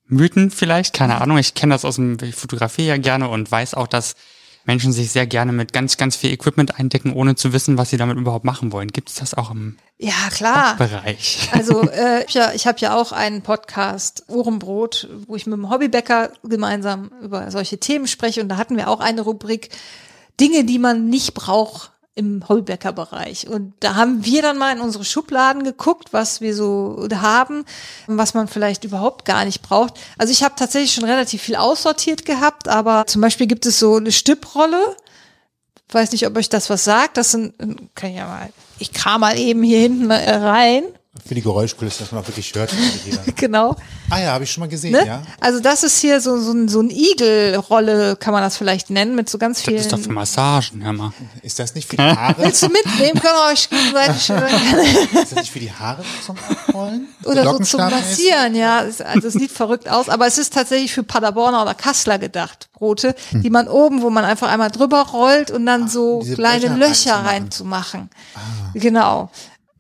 [0.06, 0.94] Mythen vielleicht?
[0.94, 1.38] Keine Ahnung.
[1.38, 4.16] Ich kenne das aus dem, ich fotografiere ja gerne und weiß auch, dass
[4.66, 7.98] Menschen sich sehr gerne mit ganz, ganz viel Equipment eindecken, ohne zu wissen, was sie
[7.98, 8.90] damit überhaupt machen wollen.
[8.90, 10.76] Gibt's das auch im Ja, klar.
[10.78, 11.50] Bereich?
[11.52, 15.70] Also äh, ich, ja, ich habe ja auch einen Podcast, Ohrenbrot, wo ich mit dem
[15.70, 18.42] Hobbybäcker gemeinsam über solche Themen spreche.
[18.42, 19.70] Und da hatten wir auch eine Rubrik
[20.40, 23.48] Dinge, die man nicht braucht im Hobbybäckerbereich.
[23.48, 27.66] Und da haben wir dann mal in unsere Schubladen geguckt, was wir so haben,
[28.08, 29.96] was man vielleicht überhaupt gar nicht braucht.
[30.18, 33.96] Also ich habe tatsächlich schon relativ viel aussortiert gehabt, aber zum Beispiel gibt es so
[33.96, 34.96] eine Stipprolle.
[35.90, 37.18] Weiß nicht, ob euch das was sagt.
[37.18, 37.56] Das sind,
[37.96, 40.84] kann ich ja mal, ich kram mal eben hier hinten rein.
[41.26, 42.74] Für die Geräuschkulisse, dass man auch wirklich hört.
[43.36, 43.76] Genau.
[44.10, 45.06] ah ja, habe ich schon mal gesehen, Ne?
[45.06, 45.22] ja.
[45.40, 49.14] Also das ist hier so, so, ein, so ein Igelrolle, kann man das vielleicht nennen,
[49.16, 49.78] mit so ganz Das vielen.
[49.78, 51.14] ist doch für Massagen, hör mal.
[51.44, 52.36] Ist das nicht für die Haare?
[52.40, 53.20] Willst du mitnehmen?
[53.20, 54.30] Können wir euch gegenseitig
[55.22, 56.36] ist das nicht für die Haare zum
[56.68, 57.08] Abrollen?
[57.26, 58.84] oder so zum Massieren, ja.
[58.84, 62.70] Es- Also es sieht verrückt aus, aber es ist tatsächlich für Paderborner oder Kassler gedacht,
[62.74, 66.76] Brote, die man oben, wo man einfach einmal drüber rollt und dann so diese kleine
[66.76, 68.10] Löcher reinzumachen.
[68.10, 68.10] reinzumachen.
[68.74, 69.30] Genau.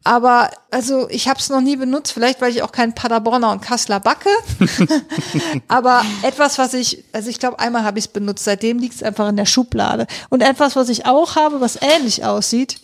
[0.04, 3.62] Aber also ich habe es noch nie benutzt, vielleicht weil ich auch keinen Paderborner und
[3.62, 4.30] Kassler backe.
[5.70, 9.04] Aber etwas, was ich, also ich glaube, einmal habe ich es benutzt, seitdem liegt es
[9.04, 10.08] einfach in der Schublade.
[10.30, 12.82] Und etwas, was ich auch habe, was ähnlich aussieht,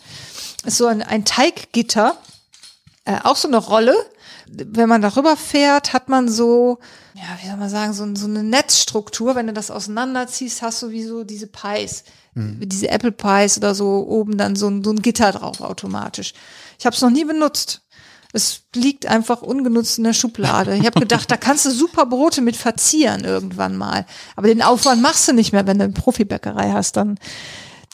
[0.64, 2.16] ist so ein, ein Teiggitter,
[3.04, 3.94] äh, auch so eine Rolle.
[4.46, 6.78] Wenn man darüber fährt, hat man so,
[7.14, 9.34] ja, wie soll man sagen, so, so eine Netzstruktur.
[9.34, 12.04] Wenn du das auseinanderziehst, hast du wie so diese Pies,
[12.34, 16.32] diese Apple Pies oder so, oben dann so ein, so ein Gitter drauf automatisch.
[16.78, 17.82] Ich habe es noch nie benutzt.
[18.32, 20.76] Es liegt einfach ungenutzt in der Schublade.
[20.76, 24.06] Ich habe gedacht, da kannst du super Brote mit verzieren irgendwann mal.
[24.36, 26.96] Aber den Aufwand machst du nicht mehr, wenn du eine Profibäckerei hast.
[26.96, 27.18] Dann,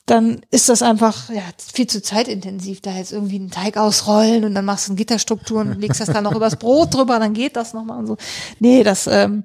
[0.05, 2.83] dann ist das einfach ja, viel zu zeitintensiv.
[2.83, 6.11] Da jetzt irgendwie einen Teig ausrollen und dann machst du eine Gitterstruktur und legst das
[6.11, 8.17] dann noch übers Brot drüber, dann geht das nochmal und so.
[8.61, 9.45] Nee, das, ähm,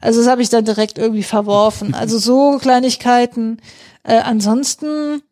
[0.00, 1.94] also das habe ich dann direkt irgendwie verworfen.
[1.94, 3.58] Also so Kleinigkeiten.
[4.04, 5.22] Äh, ansonsten,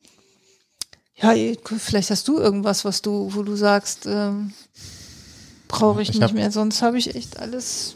[1.16, 1.34] ja,
[1.78, 4.52] vielleicht hast du irgendwas, was du, wo du sagst, ähm,
[5.68, 6.50] brauche ich, Ich nicht hab- mehr.
[6.50, 7.94] Sonst habe ich echt alles.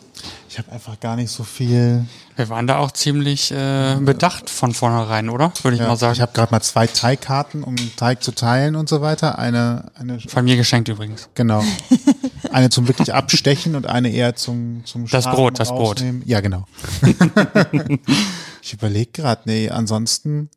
[0.49, 2.07] Ich habe einfach gar nicht so viel.
[2.37, 5.53] Wir waren da auch ziemlich äh, bedacht von vornherein, oder?
[5.63, 6.15] Würde ich Ja, mal sagen.
[6.15, 9.39] ich habe gerade mal zwei Teigkarten, um Teig zu teilen und so weiter.
[9.39, 11.29] Eine, eine Von mir geschenkt übrigens.
[11.35, 11.63] genau.
[12.53, 15.97] Eine zum wirklich abstechen und eine eher zum zum Das Schaben Brot, das Brot.
[15.97, 16.23] rausnehmen.
[16.25, 16.65] Ja, genau.
[18.63, 20.49] ich überlege gerade, nee, ansonsten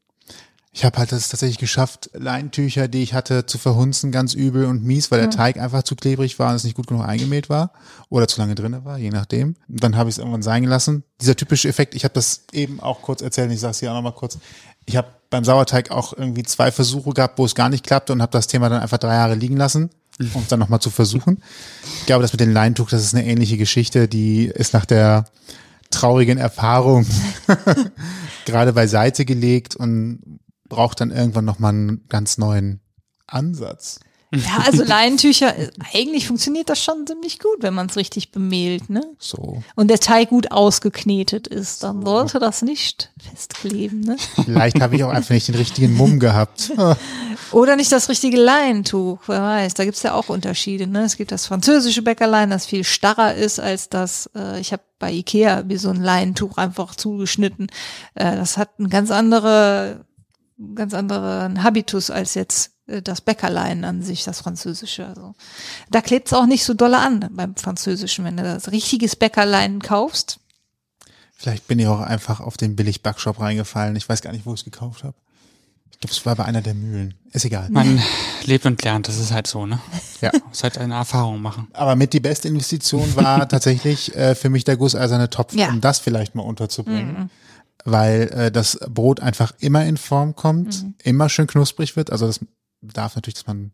[0.71, 4.83] Ich habe halt das tatsächlich geschafft, Leintücher, die ich hatte, zu verhunzen, ganz übel und
[4.83, 7.73] mies, weil der Teig einfach zu klebrig war und es nicht gut genug eingemäht war
[8.09, 9.55] oder zu lange drinne war, je nachdem.
[9.67, 11.03] Und dann habe ich es irgendwann sein gelassen.
[11.21, 13.95] Dieser typische Effekt, ich habe das eben auch kurz erzählt, ich sage es hier auch
[13.95, 14.37] nochmal kurz.
[14.85, 18.21] Ich habe beim Sauerteig auch irgendwie zwei Versuche gehabt, wo es gar nicht klappte und
[18.21, 19.89] habe das Thema dann einfach drei Jahre liegen lassen,
[20.19, 21.41] um es dann nochmal zu versuchen.
[21.99, 25.25] Ich glaube, das mit dem Leintuch, das ist eine ähnliche Geschichte, die ist nach der
[25.89, 27.07] traurigen Erfahrung
[28.45, 30.38] gerade beiseite gelegt und
[30.69, 32.81] braucht dann irgendwann nochmal einen ganz neuen
[33.27, 33.99] Ansatz.
[34.31, 38.87] Ja, also Leinentücher, äh, eigentlich funktioniert das schon ziemlich gut, wenn man es richtig bemehlt,
[38.89, 39.01] ne?
[39.17, 39.63] So.
[39.75, 44.17] Und der Teig gut ausgeknetet ist, dann sollte das nicht festkleben, ne?
[44.45, 46.71] Vielleicht habe ich auch einfach nicht den richtigen Mumm gehabt.
[47.51, 49.73] Oder nicht das richtige Leintuch, wer weiß.
[49.73, 50.85] Da gibt's ja auch Unterschiede.
[50.85, 51.03] Ne?
[51.03, 55.11] Es gibt das französische Bäckerlein, das viel starrer ist als das, äh, ich habe bei
[55.11, 57.67] Ikea wie so ein Leintuch einfach zugeschnitten.
[58.13, 60.05] Äh, das hat einen ganz andere,
[60.75, 65.05] ganz anderen Habitus als jetzt äh, das Bäckerlein an sich, das französische.
[65.07, 65.35] Also,
[65.89, 68.25] da klebt's auch nicht so dolle an beim französischen.
[68.25, 70.39] Wenn du das richtiges Bäckerlein kaufst,
[71.41, 73.95] Vielleicht bin ich auch einfach auf den Billig-Backshop reingefallen.
[73.95, 75.15] Ich weiß gar nicht, wo ich es gekauft habe.
[75.89, 77.13] Ich glaube, es war bei einer der Mühlen.
[77.31, 77.69] Ist egal.
[77.69, 78.01] Man
[78.43, 79.79] lebt und lernt, das ist halt so, ne?
[80.19, 80.31] Ja.
[80.49, 81.69] Muss halt eine Erfahrung machen.
[81.71, 85.69] Aber mit die beste Investition war tatsächlich äh, für mich der gusseiserne Topf, Ja.
[85.69, 87.29] um das vielleicht mal unterzubringen.
[87.91, 92.11] Weil äh, das Brot einfach immer in Form kommt, immer schön knusprig wird.
[92.11, 92.39] Also das
[92.81, 93.71] darf natürlich, dass man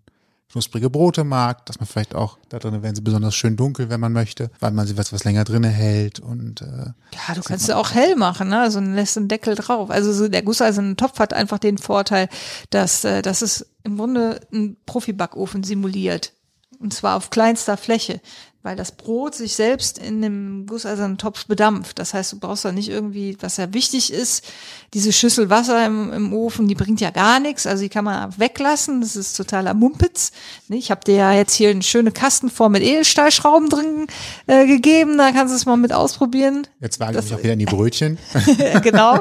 [0.52, 4.00] knusprige Brote mag, dass man vielleicht auch, da drinnen werden sie besonders schön dunkel, wenn
[4.00, 7.68] man möchte, weil man sie was, was länger drinne hält und äh, Ja, du kannst
[7.68, 8.62] ja auch hell machen, ne?
[8.62, 9.90] Also lässt einen Deckel drauf.
[9.90, 12.30] Also so der gusseiserne Topf hat einfach den Vorteil,
[12.70, 16.32] dass, äh, dass es im Grunde ein Profibackofen simuliert.
[16.80, 18.22] Und zwar auf kleinster Fläche,
[18.66, 22.00] weil das Brot sich selbst in dem gusseisernen Topf bedampft.
[22.00, 24.44] Das heißt, du brauchst da nicht irgendwie, was ja wichtig ist,
[24.96, 27.68] diese Schüssel Wasser im, im Ofen, die bringt ja gar nichts.
[27.68, 29.02] Also die kann man weglassen.
[29.02, 30.32] Das ist totaler Mumpitz.
[30.68, 34.08] Ich habe dir ja jetzt hier eine schöne Kastenform mit Edelstahlschrauben drin
[34.48, 35.20] äh, gegeben.
[35.20, 36.66] Da kannst du es mal mit ausprobieren.
[36.80, 38.18] jetzt wage ich mich auch wieder in die Brötchen.
[38.82, 39.20] genau.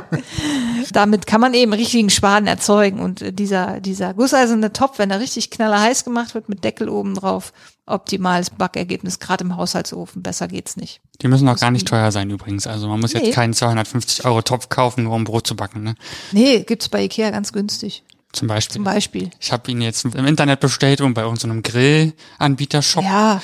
[0.93, 3.01] Damit kann man eben richtigen Schaden erzeugen.
[3.01, 7.15] Und äh, dieser, dieser gusseiserne Topf, wenn er richtig knallerheiß gemacht wird, mit Deckel oben
[7.15, 7.53] drauf,
[7.87, 10.23] optimales Backergebnis, gerade im Haushaltsofen.
[10.23, 11.01] Besser geht's nicht.
[11.23, 12.67] Die müssen auch gar nicht teuer sein übrigens.
[12.67, 13.21] Also man muss Nee.
[13.27, 15.95] jetzt keinen 250 Euro Topf kaufen, nur um Brot zu backen, ne?
[16.33, 18.03] Nee, gibt's bei Ikea ganz günstig.
[18.33, 18.75] Zum Beispiel.
[18.75, 19.31] Zum Beispiel.
[19.39, 23.05] Ich habe ihn jetzt im Internet bestellt und bei irgendeinem Grillanbieter-Shop.
[23.05, 23.41] Ja,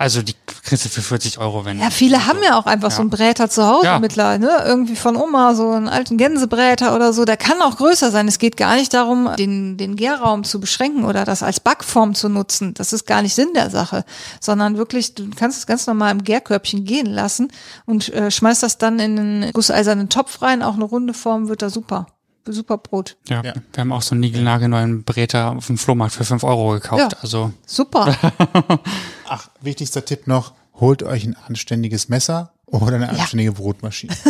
[0.00, 0.34] Also die
[0.64, 1.78] kriegst du für 40 Euro, wenn.
[1.78, 3.98] ja, viele haben ja auch einfach so einen Bräter zu Hause Ja.
[3.98, 4.50] mittlerweile, ne?
[4.64, 7.26] Irgendwie von Oma, so einen alten Gänsebräter oder so.
[7.26, 8.26] Der kann auch größer sein.
[8.26, 12.30] Es geht gar nicht darum, den, den Gärraum zu beschränken oder das als Backform zu
[12.30, 12.72] nutzen.
[12.72, 14.06] Das ist gar nicht Sinn der Sache.
[14.40, 17.52] Sondern wirklich, du kannst es ganz normal im Gärkörbchen gehen lassen
[17.84, 20.62] und äh, schmeißt das dann in einen gusseisernen Topf rein.
[20.62, 22.06] Auch eine runde Form wird da super.
[22.46, 23.16] Super Brot.
[23.28, 23.54] Ja, Ja.
[23.54, 27.12] wir haben auch so einen niegelnagelneuen Bräter auf dem Flohmarkt für 5 Euro gekauft.
[27.12, 27.18] Ja.
[27.22, 28.16] Also Super.
[29.28, 34.14] Ach, wichtigster Tipp noch, holt euch ein anständiges Messer oder eine anständige Brotmaschine.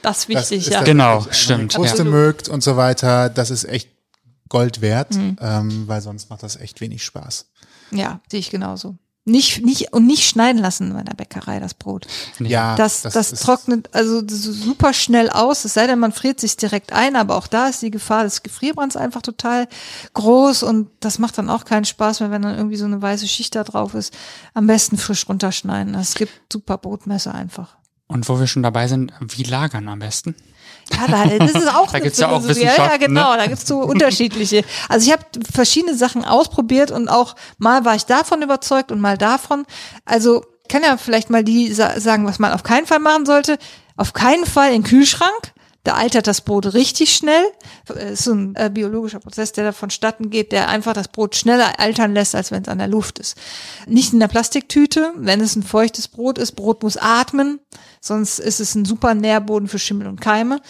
[0.00, 0.82] Das ist Das wichtig, ist ja.
[0.84, 1.74] genau, Wenn ihr stimmt.
[1.74, 2.04] Kruste Ja.
[2.04, 3.90] mögt und so weiter, das ist echt
[4.48, 7.46] Gold wert, ähm, weil sonst macht das echt wenig Spaß.
[7.90, 8.96] Ja, sehe ich genauso.
[9.28, 12.06] Nicht, nicht, und nicht schneiden lassen bei der Bäckerei, das Brot.
[12.40, 16.40] Ja, Das, das, ist- trocknet also das super schnell aus, es sei denn, man friert
[16.40, 19.68] sich direkt ein, aber auch da ist die Gefahr des Gefrierbrands einfach total
[20.14, 23.28] groß und das macht dann auch keinen Spaß mehr, wenn dann irgendwie so eine weiße
[23.28, 24.12] Schicht da drauf ist.
[24.54, 25.94] Am besten frisch runterschneiden.
[25.94, 27.76] Es gibt super Brotmesser einfach.
[28.06, 30.34] Und wo wir schon dabei sind, wie lagern am besten?
[30.92, 32.60] Ja, da, das ist auch Da eine gibt's ja auch Philosophie.
[32.60, 33.38] Ja, ja, Wissenschaften, genau, ne?
[33.38, 34.64] da gibt's so unterschiedliche.
[34.88, 39.18] Also ich habe verschiedene Sachen ausprobiert und auch mal war ich davon überzeugt und mal
[39.18, 39.64] davon.
[40.04, 43.58] Also kann ja vielleicht mal die sa sagen, was man auf keinen Fall machen sollte.
[43.96, 45.52] Auf keinen Fall in den Kühlschrank.
[45.84, 47.44] Da altert das Brot richtig schnell.
[47.88, 51.78] Es ist ein äh, biologischer Prozess, der da vonstatten geht, der einfach das Brot schneller
[51.78, 53.36] altern lässt, als wenn es an der Luft ist.
[53.86, 56.52] Nicht in der Plastiktüte, wenn es ein feuchtes Brot ist.
[56.52, 57.60] Brot muss atmen,
[58.00, 60.60] sonst ist es ein super Nährboden für Schimmel und Keime.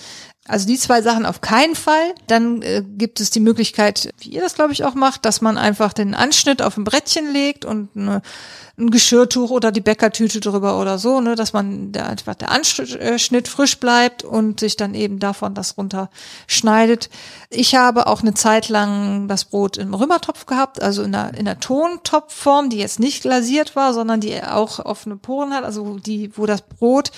[0.49, 2.14] Also die zwei Sachen auf keinen Fall.
[2.26, 5.59] Dann äh, gibt es die Möglichkeit, wie ihr das glaube ich auch macht, dass man
[5.59, 8.22] einfach den Anschnitt auf ein Brettchen legt und eine,
[8.78, 13.46] ein Geschirrtuch oder die Bäckertüte drüber oder so, ne, dass man der, einfach der Anschnitt
[13.46, 16.09] frisch bleibt und sich dann eben davon das runter
[16.46, 17.11] schneidet.
[17.51, 21.44] Ich habe auch eine Zeit lang das Brot im Römertopf gehabt, also in der, in
[21.44, 26.30] der Tontopfform, die jetzt nicht glasiert war, sondern die auch offene Poren hat, also die,
[26.36, 27.11] wo das Brot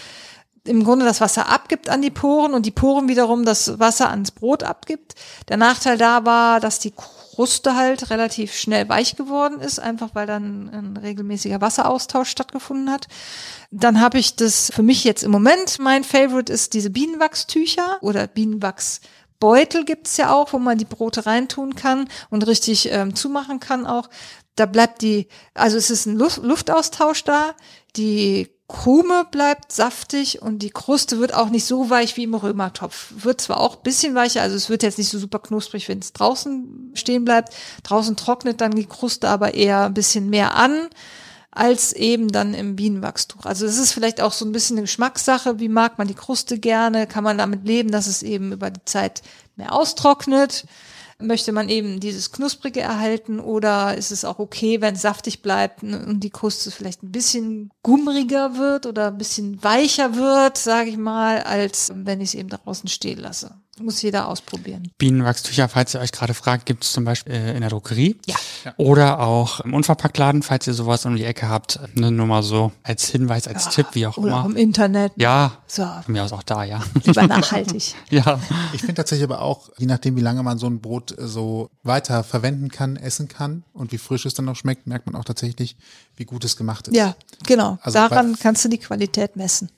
[0.64, 4.30] im Grunde das Wasser abgibt an die Poren und die Poren wiederum das Wasser ans
[4.30, 5.14] Brot abgibt.
[5.48, 10.26] Der Nachteil da war, dass die Kruste halt relativ schnell weich geworden ist, einfach weil
[10.26, 13.06] dann ein regelmäßiger Wasseraustausch stattgefunden hat.
[13.70, 18.26] Dann habe ich das für mich jetzt im Moment, mein Favorite ist diese Bienenwachstücher oder
[18.26, 19.00] Bienenwachs
[19.40, 23.86] Beutel gibt's ja auch, wo man die Brote reintun kann und richtig ähm, zumachen kann
[23.86, 24.10] auch.
[24.54, 27.54] Da bleibt die, also es ist ein Luft, Luftaustausch da.
[27.96, 33.12] Die Krume bleibt saftig und die Kruste wird auch nicht so weich wie im Römertopf.
[33.16, 36.12] Wird zwar auch bisschen weicher, also es wird jetzt nicht so super knusprig, wenn es
[36.12, 37.52] draußen stehen bleibt.
[37.82, 40.88] Draußen trocknet dann die Kruste aber eher ein bisschen mehr an
[41.50, 43.44] als eben dann im Bienenwachstuch.
[43.44, 45.58] Also es ist vielleicht auch so ein bisschen eine Geschmackssache.
[45.58, 47.08] Wie mag man die Kruste gerne?
[47.08, 49.22] Kann man damit leben, dass es eben über die Zeit
[49.56, 50.64] mehr austrocknet?
[51.20, 55.82] Möchte man eben dieses Knusprige erhalten oder ist es auch okay, wenn es saftig bleibt
[55.82, 60.96] und die Kruste vielleicht ein bisschen gummriger wird oder ein bisschen weicher wird, sage ich
[60.96, 63.54] mal, als wenn ich es eben draußen stehen lasse?
[63.82, 64.90] Muss jeder ausprobieren.
[64.98, 68.18] Bienenwachstücher, falls ihr euch gerade fragt, gibt es zum Beispiel äh, in der Drogerie.
[68.26, 68.36] Ja.
[68.76, 71.80] Oder auch im Unverpacktladen, falls ihr sowas um die Ecke habt.
[71.94, 74.40] Ne, nur mal so als Hinweis, als Tipp, wie auch Oder immer.
[74.42, 75.12] auch im Internet.
[75.16, 76.82] ja, So, von mir aus auch da, ja.
[77.04, 77.94] lieber nachhaltig.
[78.10, 78.38] ja.
[78.74, 81.70] Ich finde tatsächlich aber auch, je nachdem, wie lange man so ein Brot äh, so
[81.82, 85.24] weiter verwenden kann, essen kann und wie frisch es dann noch schmeckt, merkt man auch
[85.24, 85.76] tatsächlich,
[86.16, 86.94] wie gut es gemacht ist.
[86.96, 87.14] Ja,
[87.46, 87.78] genau.
[87.80, 89.70] Also Daran bei- kannst du die Qualität messen.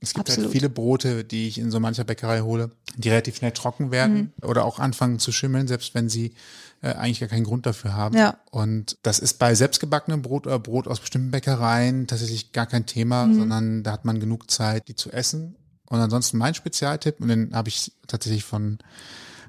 [0.00, 0.48] Es gibt Absolut.
[0.48, 4.32] halt viele Brote, die ich in so mancher Bäckerei hole, die relativ schnell trocken werden
[4.40, 4.48] Mhm.
[4.48, 6.34] oder auch anfangen zu schimmeln, selbst wenn sie
[6.82, 8.14] äh, eigentlich gar keinen Grund dafür haben.
[8.16, 8.38] Ja.
[8.50, 13.26] Und das ist bei selbstgebackenem Brot oder Brot aus bestimmten Bäckereien tatsächlich gar kein Thema,
[13.26, 13.34] Mhm.
[13.38, 15.56] sondern da hat man genug Zeit, die zu essen.
[15.88, 18.78] Und ansonsten mein Spezialtipp, und den habe ich tatsächlich von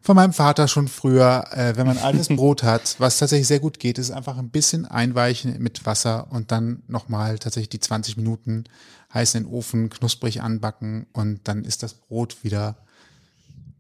[0.08, 3.78] von meinem Vater schon früher, äh, wenn man altes Brot hat, was tatsächlich sehr gut
[3.78, 8.64] geht, ist einfach ein bisschen einweichen mit Wasser und dann nochmal tatsächlich die 20 Minuten
[9.14, 12.78] heiß in den Ofen, knusprig anbacken und dann ist das Brot wieder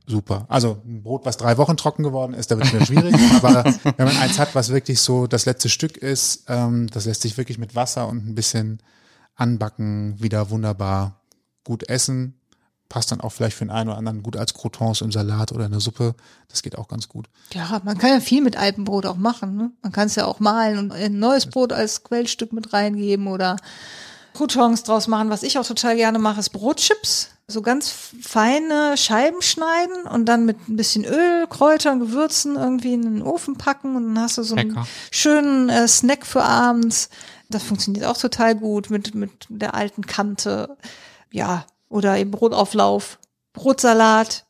[0.05, 0.45] super.
[0.49, 3.15] Also ein Brot, was drei Wochen trocken geworden ist, da wird es wieder schwierig.
[3.41, 3.63] aber
[3.95, 7.37] wenn man eins hat, was wirklich so das letzte Stück ist, ähm, das lässt sich
[7.37, 8.79] wirklich mit Wasser und ein bisschen
[9.35, 11.21] anbacken wieder wunderbar
[11.63, 12.37] gut essen.
[12.89, 15.65] Passt dann auch vielleicht für den einen oder anderen gut als Croutons im Salat oder
[15.65, 16.15] in der Suppe.
[16.47, 17.27] Das geht auch ganz gut.
[17.53, 19.57] Ja, man kann ja viel mit altem Brot auch machen.
[19.57, 19.71] Ne?
[19.81, 23.57] Man kann es ja auch malen und ein neues Brot als Quellstück mit reingeben oder
[24.33, 25.29] Croutons draus machen.
[25.29, 27.31] Was ich auch total gerne mache, ist Brotchips.
[27.49, 27.89] So ganz
[28.21, 33.57] feine Scheiben schneiden und dann mit ein bisschen Öl, Kräutern, Gewürzen irgendwie in den Ofen
[33.57, 34.87] packen und dann hast du so einen Lecker.
[35.11, 37.09] schönen äh, Snack für abends.
[37.49, 40.77] Das funktioniert auch total gut mit, mit der alten Kante.
[41.31, 43.19] Ja, oder eben Brotauflauf,
[43.53, 44.45] Brotsalat.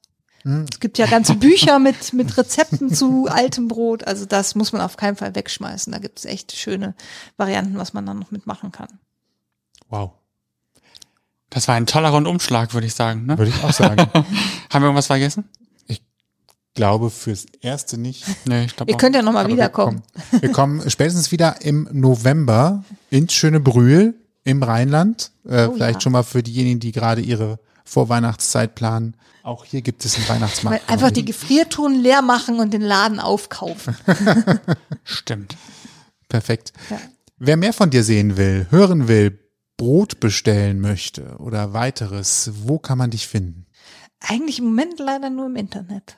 [0.71, 4.07] Es gibt ja ganze Bücher mit, mit Rezepten zu altem Brot.
[4.07, 5.91] Also das muss man auf keinen Fall wegschmeißen.
[5.91, 6.95] Da gibt es echt schöne
[7.35, 8.87] Varianten, was man dann noch mitmachen kann.
[9.89, 10.11] Wow.
[11.49, 13.25] Das war ein toller Rundumschlag, würde ich sagen.
[13.25, 13.37] Ne?
[13.37, 13.99] Würde ich auch sagen.
[14.13, 14.25] Haben
[14.73, 15.49] wir irgendwas vergessen?
[16.73, 18.23] Glaube fürs Erste nicht.
[18.45, 20.03] Nee, ich glaube Ihr könnt ja nochmal Aber wir wiederkommen.
[20.29, 24.13] kommen- Wir kommen spätestens wieder im November ins schöne Brühl
[24.47, 25.31] im Rheinland.
[25.47, 26.01] Äh, Oh vielleicht ja.
[26.01, 29.15] schon mal für diejenigen, die gerade ihre Vorweihnachtszeit planen.
[29.43, 30.89] Auch hier gibt es einen Weil Weihnachtsmarkt.
[30.89, 33.95] einfach die Gefriertruhen leer machen und den Laden aufkaufen.
[35.03, 35.55] Stimmt.
[36.27, 36.73] Perfekt.
[36.89, 36.99] Ja.
[37.37, 39.39] Wer mehr von dir sehen will, hören will,
[39.77, 43.67] Brot bestellen möchte oder weiteres, wo kann man dich finden?
[44.19, 46.17] Eigentlich im Moment leider nur im Internet.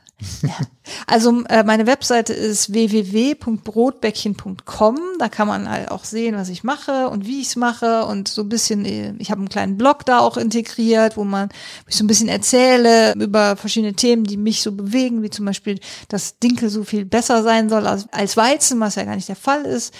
[1.07, 4.99] Also äh, meine Webseite ist www.brotbäckchen.com.
[5.17, 8.27] Da kann man halt auch sehen, was ich mache und wie ich es mache und
[8.27, 11.89] so ein bisschen, äh, ich habe einen kleinen Blog da auch integriert, wo man wo
[11.89, 15.79] ich so ein bisschen erzähle über verschiedene Themen, die mich so bewegen, wie zum Beispiel,
[16.07, 19.35] dass Dinkel so viel besser sein soll als, als Weizen, was ja gar nicht der
[19.35, 19.93] Fall ist.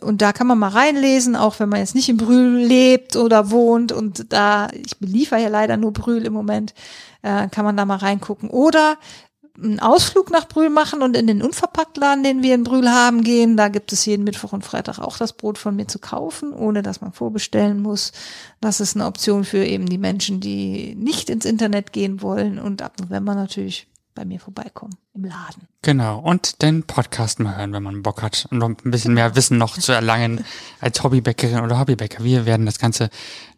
[0.00, 3.50] Und da kann man mal reinlesen, auch wenn man jetzt nicht in Brühl lebt oder
[3.50, 6.72] wohnt und da, ich beliefer ja leider nur Brühl im Moment,
[7.22, 8.48] äh, kann man da mal reingucken.
[8.48, 8.96] Oder
[9.56, 13.56] einen Ausflug nach Brühl machen und in den Unverpacktladen, den wir in Brühl haben, gehen.
[13.56, 16.82] Da gibt es jeden Mittwoch und Freitag auch das Brot von mir zu kaufen, ohne
[16.82, 18.12] dass man vorbestellen muss.
[18.60, 22.82] Das ist eine Option für eben die Menschen, die nicht ins Internet gehen wollen und
[22.82, 25.68] ab November natürlich bei mir vorbeikommen im Laden.
[25.82, 26.18] Genau.
[26.18, 29.56] Und den Podcast mal hören, wenn man Bock hat und noch ein bisschen mehr Wissen
[29.56, 30.44] noch zu erlangen
[30.80, 32.22] als Hobbybäckerin oder Hobbybäcker.
[32.22, 33.08] Wir werden das Ganze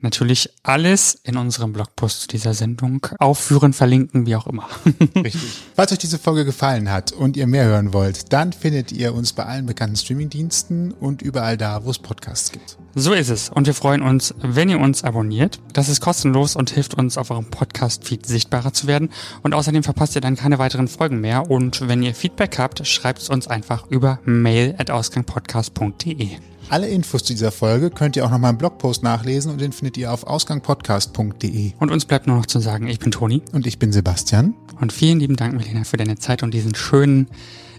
[0.03, 4.69] natürlich alles in unserem Blogpost zu dieser Sendung aufführen, verlinken, wie auch immer.
[5.17, 5.63] Richtig.
[5.75, 9.33] Falls euch diese Folge gefallen hat und ihr mehr hören wollt, dann findet ihr uns
[9.33, 12.79] bei allen bekannten Streamingdiensten und überall da, wo es Podcasts gibt.
[12.95, 13.49] So ist es.
[13.49, 15.61] Und wir freuen uns, wenn ihr uns abonniert.
[15.73, 19.11] Das ist kostenlos und hilft uns, auf eurem Podcast-Feed sichtbarer zu werden.
[19.43, 21.51] Und außerdem verpasst ihr dann keine weiteren Folgen mehr.
[21.51, 26.52] Und wenn ihr Feedback habt, schreibt es uns einfach über mail at ausgangpodcast.de.
[26.73, 29.99] Alle Infos zu dieser Folge könnt ihr auch nochmal im Blogpost nachlesen und den findet
[29.99, 31.73] ihr auf ausgangpodcast.de.
[31.79, 33.43] Und uns bleibt nur noch zu sagen, ich bin Toni.
[33.53, 34.55] Und ich bin Sebastian.
[34.81, 37.29] Und vielen lieben Dank, Melina, für deine Zeit und diesen schönen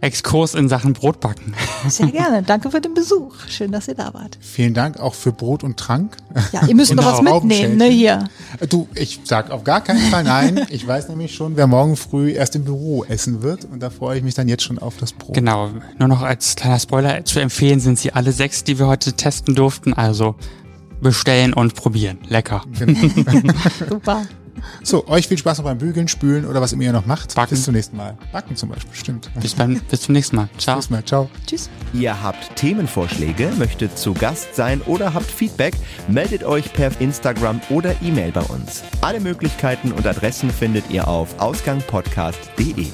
[0.04, 1.54] Exkurs in Sachen Brotbacken.
[1.88, 2.44] Sehr gerne.
[2.44, 3.36] Danke für den Besuch.
[3.48, 4.38] Schön, dass ihr da wart.
[4.42, 6.18] Vielen Dank auch für Brot und Trank.
[6.52, 7.40] Ja, ihr müsst noch was Genau.
[7.40, 8.28] mitnehmen, ne, hier.
[8.70, 10.66] Du, ich sag auf gar keinen Fall nein.
[10.70, 14.18] Ich weiß nämlich schon, wer morgen früh erst im Büro essen wird und da freue
[14.18, 15.36] ich mich dann jetzt schon auf das Brot.
[15.36, 15.70] Genau,
[16.00, 19.56] nur noch als kleiner Spoiler zu empfehlen sind sie alle sechs, die wir heute testen
[19.56, 19.94] durften.
[19.94, 20.36] Also
[21.02, 22.18] bestellen und probieren.
[22.28, 22.64] Lecker.
[23.90, 24.24] Super.
[24.84, 27.36] So, euch viel Spaß noch beim Bügeln, Spülen oder was immer ihr noch macht.
[27.36, 27.52] Backen.
[27.52, 28.18] Bis zum nächsten Mal.
[28.32, 29.30] Backen zum Beispiel, stimmt.
[29.40, 30.50] Bis, beim, bis zum nächsten Mal.
[30.58, 30.78] Ciao.
[30.78, 31.30] Bis mal, ciao.
[31.46, 31.70] Tschüss.
[31.94, 35.76] Ihr habt Themenvorschläge, möchtet zu Gast sein oder habt Feedback,
[36.08, 38.84] meldet euch per Instagram oder E-Mail bei uns.
[39.02, 42.88] Alle Möglichkeiten und Adressen findet ihr auf ausgangpodcast.de.